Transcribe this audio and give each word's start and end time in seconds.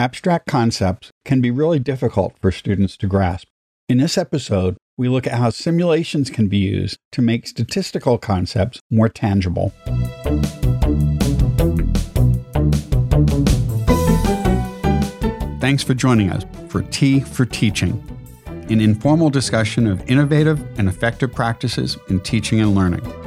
abstract 0.00 0.46
concepts 0.46 1.10
can 1.26 1.42
be 1.42 1.50
really 1.50 1.78
difficult 1.78 2.32
for 2.40 2.50
students 2.50 2.96
to 2.96 3.06
grasp. 3.06 3.46
In 3.86 3.98
this 3.98 4.16
episode, 4.16 4.78
we 4.96 5.10
look 5.10 5.26
at 5.26 5.34
how 5.34 5.50
simulations 5.50 6.30
can 6.30 6.48
be 6.48 6.56
used 6.56 6.96
to 7.12 7.20
make 7.20 7.46
statistical 7.46 8.16
concepts 8.16 8.80
more 8.90 9.10
tangible. 9.10 9.74
Thanks 15.60 15.82
for 15.82 15.92
joining 15.92 16.30
us 16.30 16.46
for 16.70 16.80
Tea 16.80 17.20
for 17.20 17.44
Teaching, 17.44 18.02
an 18.46 18.80
informal 18.80 19.28
discussion 19.28 19.86
of 19.86 20.02
innovative 20.08 20.66
and 20.78 20.88
effective 20.88 21.34
practices 21.34 21.98
in 22.08 22.20
teaching 22.20 22.62
and 22.62 22.74
learning. 22.74 23.19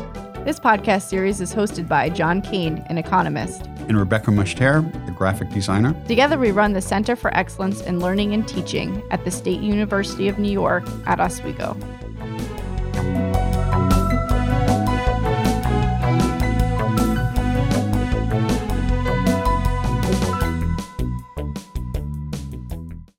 This 0.46 0.60
podcast 0.60 1.04
series 1.04 1.40
is 1.40 1.56
hosted 1.56 1.88
by 1.88 2.10
John 2.10 2.42
Kane, 2.42 2.84
an 2.90 2.98
economist, 2.98 3.66
and 3.88 3.98
Rebecca 3.98 4.30
Mushtare, 4.30 4.84
a 5.08 5.12
graphic 5.12 5.50
designer. 5.52 5.96
Together, 6.06 6.38
we 6.38 6.52
run 6.52 6.74
the 6.74 6.82
Center 6.82 7.16
for 7.16 7.34
Excellence 7.34 7.80
in 7.80 8.02
Learning 8.02 8.34
and 8.34 8.46
Teaching 8.46 9.02
at 9.10 9.24
the 9.24 9.32
State 9.32 9.62
University 9.62 10.28
of 10.28 10.40
New 10.40 10.52
York 10.52 10.84
at 11.06 11.22
Oswego. 11.22 11.78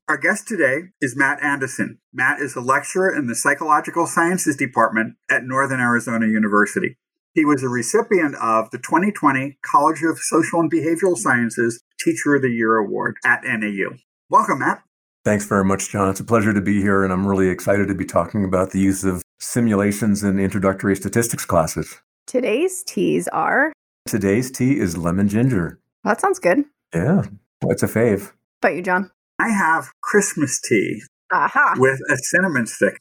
Our 0.07 0.17
guest 0.17 0.47
today 0.47 0.89
is 1.01 1.15
Matt 1.17 1.41
Anderson. 1.41 1.97
Matt 2.13 2.39
is 2.39 2.55
a 2.55 2.61
lecturer 2.61 3.11
in 3.17 3.25
the 3.25 3.33
Psychological 3.33 4.05
Sciences 4.05 4.55
Department 4.55 5.15
at 5.27 5.43
Northern 5.43 5.79
Arizona 5.79 6.27
University. 6.27 6.97
He 7.35 7.43
was 7.43 7.61
a 7.63 7.67
recipient 7.67 8.33
of 8.41 8.71
the 8.71 8.77
2020 8.77 9.57
College 9.61 10.01
of 10.03 10.17
Social 10.17 10.61
and 10.61 10.71
Behavioral 10.71 11.17
Sciences 11.17 11.81
Teacher 11.99 12.35
of 12.35 12.41
the 12.41 12.49
Year 12.49 12.77
Award 12.77 13.17
at 13.25 13.43
NAU. 13.43 13.97
Welcome, 14.29 14.59
Matt. 14.59 14.83
Thanks 15.25 15.45
very 15.45 15.65
much, 15.65 15.89
John. 15.89 16.09
It's 16.09 16.21
a 16.21 16.23
pleasure 16.23 16.53
to 16.53 16.61
be 16.61 16.81
here, 16.81 17.03
and 17.03 17.11
I'm 17.11 17.27
really 17.27 17.49
excited 17.49 17.89
to 17.89 17.93
be 17.93 18.05
talking 18.05 18.45
about 18.45 18.71
the 18.71 18.79
use 18.79 19.03
of 19.03 19.21
simulations 19.37 20.23
in 20.23 20.39
introductory 20.39 20.95
statistics 20.95 21.43
classes. 21.43 22.01
Today's 22.25 22.83
teas 22.83 23.27
are. 23.27 23.73
Today's 24.07 24.49
tea 24.49 24.79
is 24.79 24.95
lemon 24.97 25.27
ginger. 25.27 25.81
Well, 26.05 26.13
that 26.13 26.21
sounds 26.21 26.39
good. 26.39 26.63
Yeah, 26.93 27.23
it's 27.63 27.83
a 27.83 27.87
fave. 27.87 28.31
About 28.61 28.75
you, 28.75 28.81
John? 28.81 29.11
I 29.39 29.49
have 29.49 29.91
Christmas 30.01 30.61
tea 30.61 31.01
Aha. 31.33 31.75
with 31.79 31.99
a 32.09 32.15
cinnamon 32.15 32.65
stick. 32.65 32.97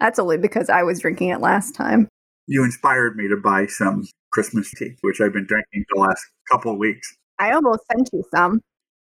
That's 0.00 0.18
only 0.18 0.38
because 0.38 0.68
I 0.68 0.82
was 0.82 0.98
drinking 0.98 1.28
it 1.28 1.40
last 1.40 1.72
time. 1.76 2.08
You 2.46 2.64
inspired 2.64 3.16
me 3.16 3.26
to 3.28 3.36
buy 3.36 3.66
some 3.66 4.04
Christmas 4.32 4.70
tea, 4.70 4.92
which 5.00 5.20
I've 5.20 5.32
been 5.32 5.46
drinking 5.46 5.84
the 5.92 6.00
last 6.00 6.24
couple 6.50 6.72
of 6.72 6.78
weeks. 6.78 7.16
I 7.38 7.50
almost 7.50 7.80
sent 7.90 8.08
you 8.12 8.22
some, 8.34 8.60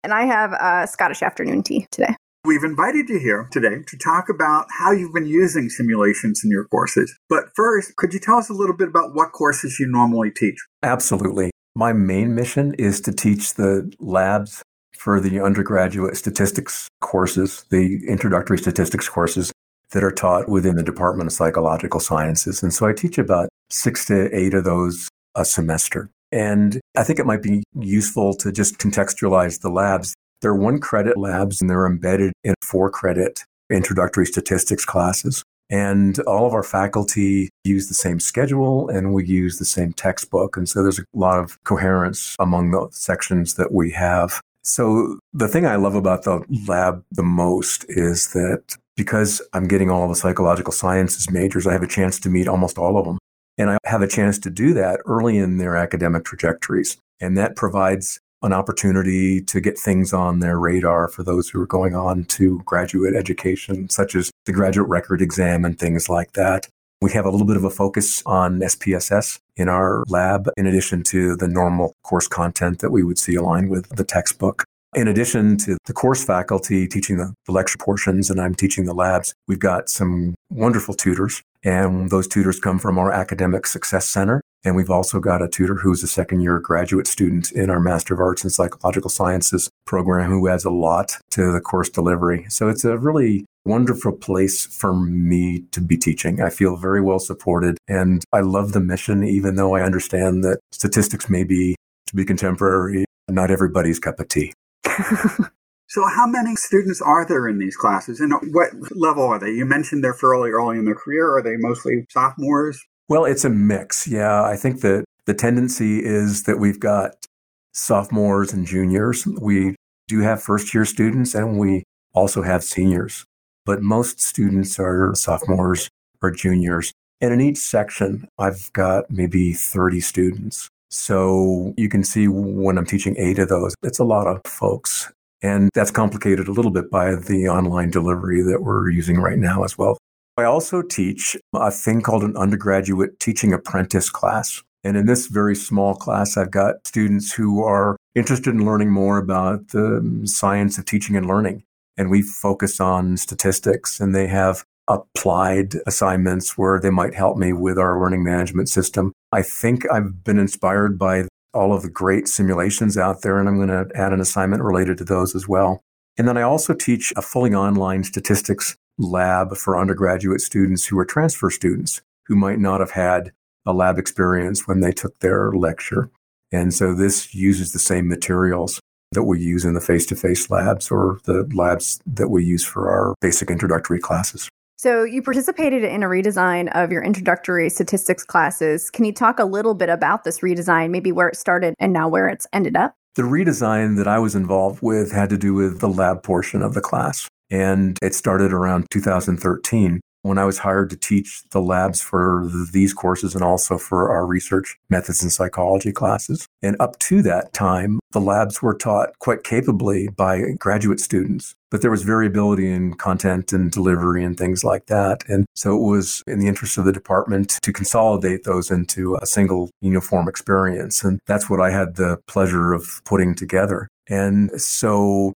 and 0.03 0.15
I 0.15 0.25
have 0.25 0.53
a 0.53 0.87
Scottish 0.87 1.23
afternoon 1.23 1.62
tea 1.62 1.87
today. 1.91 2.14
We've 2.47 2.64
invited 2.64 3.09
you 3.09 3.19
here 3.19 3.48
today 3.51 3.83
to 3.87 3.98
talk 3.98 4.29
about 4.29 4.67
how 4.79 4.92
you've 4.92 5.12
been 5.12 5.27
using 5.27 5.69
simulations 5.69 6.42
in 6.45 6.51
your 6.51 6.64
courses. 6.64 7.14
But 7.29 7.47
first, 7.55 7.97
could 7.97 8.14
you 8.14 8.20
tell 8.20 8.37
us 8.37 8.48
a 8.48 8.55
little 8.55 8.77
bit 8.77 8.89
about 8.89 9.14
what 9.14 9.33
courses 9.33 9.79
you 9.79 9.87
normally 9.87 10.31
teach? 10.31 10.57
Absolutely. 10.83 11.51
My 11.75 11.92
main 11.92 12.34
mission 12.34 12.73
is 12.75 13.01
to 13.03 13.12
teach 13.12 13.55
the 13.55 13.92
labs 13.98 14.62
for 14.97 15.20
the 15.20 15.41
undergraduate 15.41 16.17
statistics 16.17 16.89
courses, 17.01 17.67
the 17.70 18.01
introductory 18.09 18.59
statistics 18.59 19.09
courses 19.09 19.53
that 19.92 20.05
are 20.05 20.12
taught 20.12 20.48
within 20.48 20.77
the 20.77 20.83
Department 20.83 21.29
of 21.29 21.33
Psychological 21.33 22.01
Sciences. 22.01 22.62
And 22.62 22.73
so 22.73 22.87
I 22.87 22.92
teach 22.92 23.19
about 23.19 23.48
six 23.70 24.05
to 24.06 24.34
eight 24.37 24.55
of 24.55 24.65
those 24.65 25.09
a 25.34 25.45
semester. 25.45 26.11
And 26.33 26.81
I 26.97 27.05
think 27.05 27.19
it 27.19 27.27
might 27.27 27.42
be 27.42 27.62
useful 27.79 28.34
to 28.34 28.51
just 28.51 28.79
contextualize 28.79 29.61
the 29.61 29.70
labs. 29.70 30.14
They're 30.42 30.55
one 30.55 30.81
credit 30.81 31.17
labs 31.17 31.61
and 31.61 31.70
they're 31.70 31.87
embedded 31.87 32.33
in 32.42 32.55
four 32.62 32.91
credit 32.91 33.45
introductory 33.70 34.27
statistics 34.27 34.84
classes. 34.84 35.45
And 35.69 36.19
all 36.20 36.47
of 36.47 36.55
our 36.55 36.62
faculty 36.62 37.51
use 37.64 37.89
the 37.89 37.95
same 37.95 38.20
schedule 38.20 38.89
and 38.89 39.13
we 39.13 39.27
use 39.27 39.58
the 39.58 39.64
same 39.64 39.92
textbook. 39.92 40.57
And 40.57 40.69
so 40.69 40.83
there's 40.83 41.01
a 41.01 41.05
lot 41.14 41.39
of 41.39 41.63
coherence 41.64 42.36
among 42.39 42.70
the 42.70 42.89
sections 42.92 43.55
that 43.55 43.73
we 43.73 43.91
have. 43.92 44.41
So 44.63 45.19
the 45.33 45.48
thing 45.48 45.67
I 45.67 45.77
love 45.77 45.95
about 45.95 46.25
the 46.25 46.42
lab 46.67 47.05
the 47.11 47.23
most 47.23 47.85
is 47.89 48.33
that 48.33 48.77
because 48.96 49.42
I'm 49.52 49.68
getting 49.68 49.90
all 49.90 50.08
the 50.08 50.17
psychological 50.17 50.73
sciences 50.73 51.30
majors, 51.30 51.67
I 51.67 51.73
have 51.73 51.83
a 51.83 51.89
chance 51.89 52.18
to 52.20 52.30
meet 52.30 52.48
almost 52.48 52.79
all 52.79 52.98
of 52.98 53.05
them. 53.05 53.18
And 53.58 53.70
I 53.70 53.79
have 53.84 54.02
a 54.02 54.08
chance 54.08 54.39
to 54.40 54.51
do 54.51 54.74
that 54.74 55.01
early 55.07 55.39
in 55.39 55.58
their 55.58 55.77
academic 55.77 56.24
trajectories. 56.24 56.96
And 57.20 57.36
that 57.39 57.57
provides 57.57 58.18
an 58.42 58.52
opportunity 58.52 59.40
to 59.40 59.61
get 59.61 59.79
things 59.79 60.12
on 60.12 60.40
their 60.40 60.58
radar 60.58 61.08
for 61.08 61.23
those 61.23 61.48
who 61.48 61.61
are 61.61 61.67
going 61.67 61.95
on 61.95 62.24
to 62.24 62.61
graduate 62.64 63.14
education, 63.14 63.89
such 63.89 64.14
as 64.14 64.30
the 64.45 64.52
graduate 64.52 64.89
record 64.89 65.23
exam 65.23 65.64
and 65.64 65.78
things 65.78 66.08
like 66.08 66.33
that. 66.33 66.68
We 67.01 67.13
have 67.13 67.27
a 67.27 67.30
little 67.30 67.46
bit 67.46 67.57
of 67.57 67.64
a 67.64 67.70
focus 67.70 68.23
on 68.24 68.61
SPSS 68.61 69.40
in 69.57 69.68
our 69.68 70.02
lab, 70.08 70.48
in 70.57 70.67
addition 70.67 71.02
to 71.05 71.36
the 71.36 71.48
normal 71.48 71.95
course 72.02 72.28
content 72.28 72.80
that 72.80 72.90
we 72.90 73.02
would 73.02 73.18
see 73.18 73.34
aligned 73.34 73.70
with 73.70 73.89
the 73.90 74.05
textbook. 74.05 74.64
In 74.95 75.08
addition 75.08 75.58
to 75.58 75.77
the 75.85 75.92
course 75.92 76.24
faculty 76.24 76.89
teaching 76.89 77.19
the, 77.19 77.35
the, 77.45 77.52
lecture 77.52 77.77
portions 77.79 78.30
and 78.30 78.41
I'm 78.41 78.55
teaching 78.55 78.86
the 78.86 78.95
labs, 78.95 79.35
we've 79.47 79.58
got 79.58 79.91
some 79.91 80.35
wonderful 80.51 80.95
tutors. 80.95 81.42
And 81.64 82.11
those 82.11 82.29
tutors 82.29 82.61
come 82.61 82.79
from 82.79 82.98
our 82.98 83.11
Academic 83.11 83.67
Success 83.67 84.08
Center. 84.08 84.41
And 84.64 84.75
we've 84.75 84.91
also 84.91 85.20
got 85.20 85.42
a 85.42 85.48
tutor 85.48 85.75
who's 85.75 86.02
a 86.02 86.08
second 86.08 86.41
year 86.41 86.58
graduate 86.61 87.07
student 87.07 87.52
in 87.52 87.69
our 87.69 87.79
Master 87.79 88.14
of 88.14 88.20
Arts 88.20 88.42
in 88.42 88.51
Psychological 88.51 89.11
Sciences 89.11 89.69
program 89.85 90.30
who 90.30 90.48
adds 90.48 90.64
a 90.64 90.70
lot 90.70 91.19
to 91.30 91.52
the 91.52 91.61
course 91.61 91.89
delivery. 91.89 92.46
So 92.48 92.69
it's 92.69 92.85
a 92.85 92.96
really 92.96 93.45
wonderful 93.64 94.13
place 94.13 94.64
for 94.67 94.95
me 94.95 95.64
to 95.73 95.80
be 95.80 95.96
teaching. 95.96 96.41
I 96.41 96.51
feel 96.51 96.77
very 96.77 97.02
well 97.02 97.19
supported 97.19 97.79
and 97.86 98.25
I 98.33 98.41
love 98.41 98.73
the 98.73 98.80
mission, 98.80 99.25
even 99.25 99.57
though 99.57 99.75
I 99.75 99.83
understand 99.83 100.42
that 100.45 100.61
statistics 100.73 101.29
may 101.29 101.45
be, 101.45 101.77
to 102.07 102.17
be 102.17 102.25
contemporary, 102.25 103.05
not 103.29 103.51
everybody's 103.51 103.98
cup 103.98 104.20
of 104.20 104.29
tea. 104.29 104.52
so, 105.89 106.07
how 106.08 106.27
many 106.27 106.57
students 106.57 107.01
are 107.01 107.27
there 107.27 107.48
in 107.48 107.58
these 107.58 107.77
classes, 107.77 108.20
and 108.20 108.33
what 108.52 108.70
level 108.91 109.24
are 109.24 109.39
they? 109.39 109.51
You 109.51 109.64
mentioned 109.64 110.02
they're 110.02 110.14
fairly 110.14 110.51
early 110.51 110.79
in 110.79 110.85
their 110.85 110.95
career. 110.95 111.36
Are 111.36 111.42
they 111.42 111.57
mostly 111.57 112.07
sophomores? 112.11 112.83
Well, 113.08 113.25
it's 113.25 113.45
a 113.45 113.51
mix. 113.51 114.07
Yeah, 114.07 114.42
I 114.42 114.57
think 114.57 114.80
that 114.80 115.05
the 115.27 115.35
tendency 115.35 116.05
is 116.05 116.45
that 116.45 116.58
we've 116.58 116.80
got 116.80 117.27
sophomores 117.73 118.52
and 118.52 118.67
juniors. 118.67 119.27
We 119.27 119.77
do 120.08 120.20
have 120.20 120.42
first 120.42 120.73
year 120.75 120.85
students, 120.85 121.35
and 121.35 121.58
we 121.58 121.85
also 122.14 122.42
have 122.42 122.64
seniors, 122.64 123.25
but 123.64 123.83
most 123.83 124.20
students 124.20 124.79
are 124.79 125.14
sophomores 125.14 125.89
or 126.23 126.30
juniors. 126.30 126.92
And 127.20 127.33
in 127.33 127.41
each 127.41 127.58
section, 127.58 128.29
I've 128.38 128.73
got 128.73 129.11
maybe 129.11 129.52
30 129.52 130.00
students. 130.00 130.69
So 130.91 131.75
you 131.76 131.88
can 131.88 132.05
see 132.05 132.29
when 132.29 132.79
I'm 132.79 132.87
teaching 132.87 133.17
eight 133.19 133.38
of 133.38 133.49
those, 133.49 133.75
it's 133.82 133.99
a 133.99 134.05
lot 134.05 134.26
of 134.26 134.41
folks. 134.47 135.12
And 135.43 135.70
that's 135.75 135.91
complicated 135.91 136.49
a 136.49 136.52
little 136.52 136.70
bit 136.70 136.91
by 136.91 137.14
the 137.14 137.49
online 137.49 137.91
delivery 137.91 138.43
that 138.43 138.62
we're 138.62 138.91
using 138.91 139.19
right 139.19 139.38
now 139.38 139.64
as 139.64 139.76
well. 139.76 139.99
I 140.38 140.44
also 140.44 140.82
teach 140.82 141.37
a 141.55 141.70
thing 141.70 142.02
called 142.02 142.23
an 142.23 142.37
undergraduate 142.37 143.20
teaching 143.20 143.52
apprentice 143.52 144.11
class. 144.11 144.62
And 144.85 144.96
in 144.96 145.06
this 145.06 145.26
very 145.26 145.56
small 145.56 145.94
class, 145.94 146.37
I've 146.37 146.50
got 146.50 146.87
students 146.87 147.32
who 147.32 147.62
are 147.62 147.96
interested 148.14 148.55
in 148.55 148.64
learning 148.64 148.91
more 148.91 149.19
about 149.19 149.69
the 149.69 150.23
science 150.25 150.79
of 150.79 150.85
teaching 150.85 151.17
and 151.17 151.26
learning. 151.26 151.64
And 151.96 152.11
we 152.11 152.23
focus 152.23 152.81
on 152.81 153.17
statistics, 153.17 153.99
and 153.99 154.14
they 154.14 154.26
have 154.26 154.64
applied 154.88 155.75
assignments 155.87 156.56
where 156.56 156.79
they 156.79 156.91
might 156.91 157.14
help 157.14 157.37
me 157.37 157.52
with 157.52 157.79
our 157.79 158.00
learning 158.00 158.23
management 158.23 158.69
system. 158.69 159.12
I 159.32 159.43
think 159.43 159.91
I've 159.91 160.25
been 160.25 160.38
inspired 160.38 160.99
by 160.99 161.25
all 161.53 161.73
of 161.73 161.82
the 161.82 161.91
great 161.91 162.29
simulations 162.29 162.97
out 162.97 163.23
there, 163.23 163.38
and 163.38 163.49
I'm 163.49 163.56
going 163.56 163.69
to 163.69 163.88
add 163.97 164.12
an 164.12 164.20
assignment 164.20 164.62
related 164.62 164.99
to 164.99 165.05
those 165.05 165.35
as 165.35 165.49
well. 165.49 165.81
And 166.19 166.26
then 166.29 166.37
I 166.37 166.43
also 166.43 166.75
teach 166.75 167.12
a 167.17 167.23
fully 167.23 167.55
online 167.55 168.05
statistics 168.05 168.76
lab 168.99 169.56
for 169.56 169.78
undergraduate 169.78 170.40
students 170.40 170.87
who 170.87 170.99
are 170.99 171.05
transfer 171.05 171.50
students 171.50 172.00
who 172.26 172.37
might 172.37 172.58
not 172.58 172.81
have 172.81 172.93
had 172.93 173.32
a 173.67 173.73
lab 173.73 173.99
experience 173.99 174.67
when 174.67 174.81
they 174.81 174.93
took 174.93 175.19
their 175.19 175.52
lecture. 175.52 176.11
And 176.52 176.72
so 176.72 176.94
this 176.94 177.34
uses 177.34 177.72
the 177.72 177.79
same 177.79 178.08
materials 178.08 178.81
that 179.12 179.25
we 179.25 179.40
use 179.40 179.64
in 179.64 179.75
the 179.75 179.81
face 179.81 180.06
to 180.06 180.17
face 180.17 180.50
labs 180.50 180.90
or 180.90 181.20
the 181.25 181.49
labs 181.52 182.00
that 182.06 182.29
we 182.29 182.44
use 182.44 182.64
for 182.64 182.90
our 182.90 183.14
basic 183.20 183.50
introductory 183.50 183.99
classes. 183.99 184.49
So, 184.78 185.05
you 185.05 185.23
participated 185.23 185.84
in 185.84 186.02
a 186.02 186.06
redesign 186.06 186.70
of 186.75 186.93
your 186.93 187.02
introductory 187.02 187.70
statistics 187.70 188.25
classes. 188.25 188.90
Can 188.90 189.06
you 189.06 189.12
talk 189.12 189.38
a 189.38 189.46
little 189.46 189.73
bit 189.73 189.88
about 189.88 190.25
this 190.25 190.40
redesign, 190.40 190.90
maybe 190.90 191.12
where 191.12 191.28
it 191.28 191.37
started 191.37 191.75
and 191.78 191.94
now 191.94 192.08
where 192.08 192.28
it's 192.28 192.46
ended 192.52 192.76
up? 192.76 192.94
The 193.14 193.23
redesign 193.23 193.96
that 193.96 194.06
I 194.06 194.19
was 194.19 194.34
involved 194.34 194.82
with 194.82 195.12
had 195.12 195.31
to 195.31 195.38
do 195.38 195.55
with 195.55 195.81
the 195.81 195.88
lab 195.88 196.23
portion 196.23 196.61
of 196.61 196.75
the 196.75 196.82
class, 196.82 197.26
and 197.50 197.99
it 198.02 198.14
started 198.14 198.52
around 198.52 198.87
2013. 198.90 200.02
When 200.26 200.38
I 200.38 200.44
was 200.44 200.58
hired 200.58 200.90
to 200.90 200.96
teach 200.96 201.43
the 201.50 201.61
labs 201.61 202.00
for 202.00 202.49
these 202.73 202.93
courses 202.93 203.34
and 203.34 203.44
also 203.44 203.78
for 203.78 204.11
our 204.11 204.26
research 204.26 204.76
methods 204.90 205.23
and 205.23 205.32
psychology 205.32 205.93
classes. 205.93 206.46
And 206.62 206.76
up 206.81 206.99
to 207.00 207.23
that 207.23 207.52
time, 207.52 208.00
the 208.12 208.20
labs 208.20 208.62
were 208.62 208.75
taught 208.75 209.19
quite 209.19 209.44
capably 209.44 210.08
by 210.08 210.52
graduate 210.58 211.00
students 211.00 211.55
but 211.70 211.82
there 211.82 211.90
was 211.90 212.02
variability 212.02 212.70
in 212.70 212.94
content 212.94 213.52
and 213.52 213.70
delivery 213.70 214.25
and 214.25 214.38
things 214.38 214.62
like 214.62 214.87
that. 214.87 215.23
And 215.28 215.46
so 215.55 215.76
it 215.76 215.82
was 215.82 216.23
in 216.26 216.38
the 216.38 216.46
interest 216.46 216.79
of 216.79 216.84
the 216.84 216.93
department 216.93 217.58
to 217.62 217.72
consolidate 217.72 218.44
those 218.44 218.70
into 218.70 219.17
a 219.20 219.26
single 219.26 219.70
uniform 219.81 220.29
experience. 220.29 221.02
And 221.02 221.19
that's 221.26 221.50
what 221.50 221.61
I 221.61 221.70
had 221.70 221.96
the 221.96 222.19
pleasure 222.29 222.72
of 222.72 223.02
putting 223.05 223.34
together. 223.34 223.88
And 224.08 224.61
so 224.61 225.32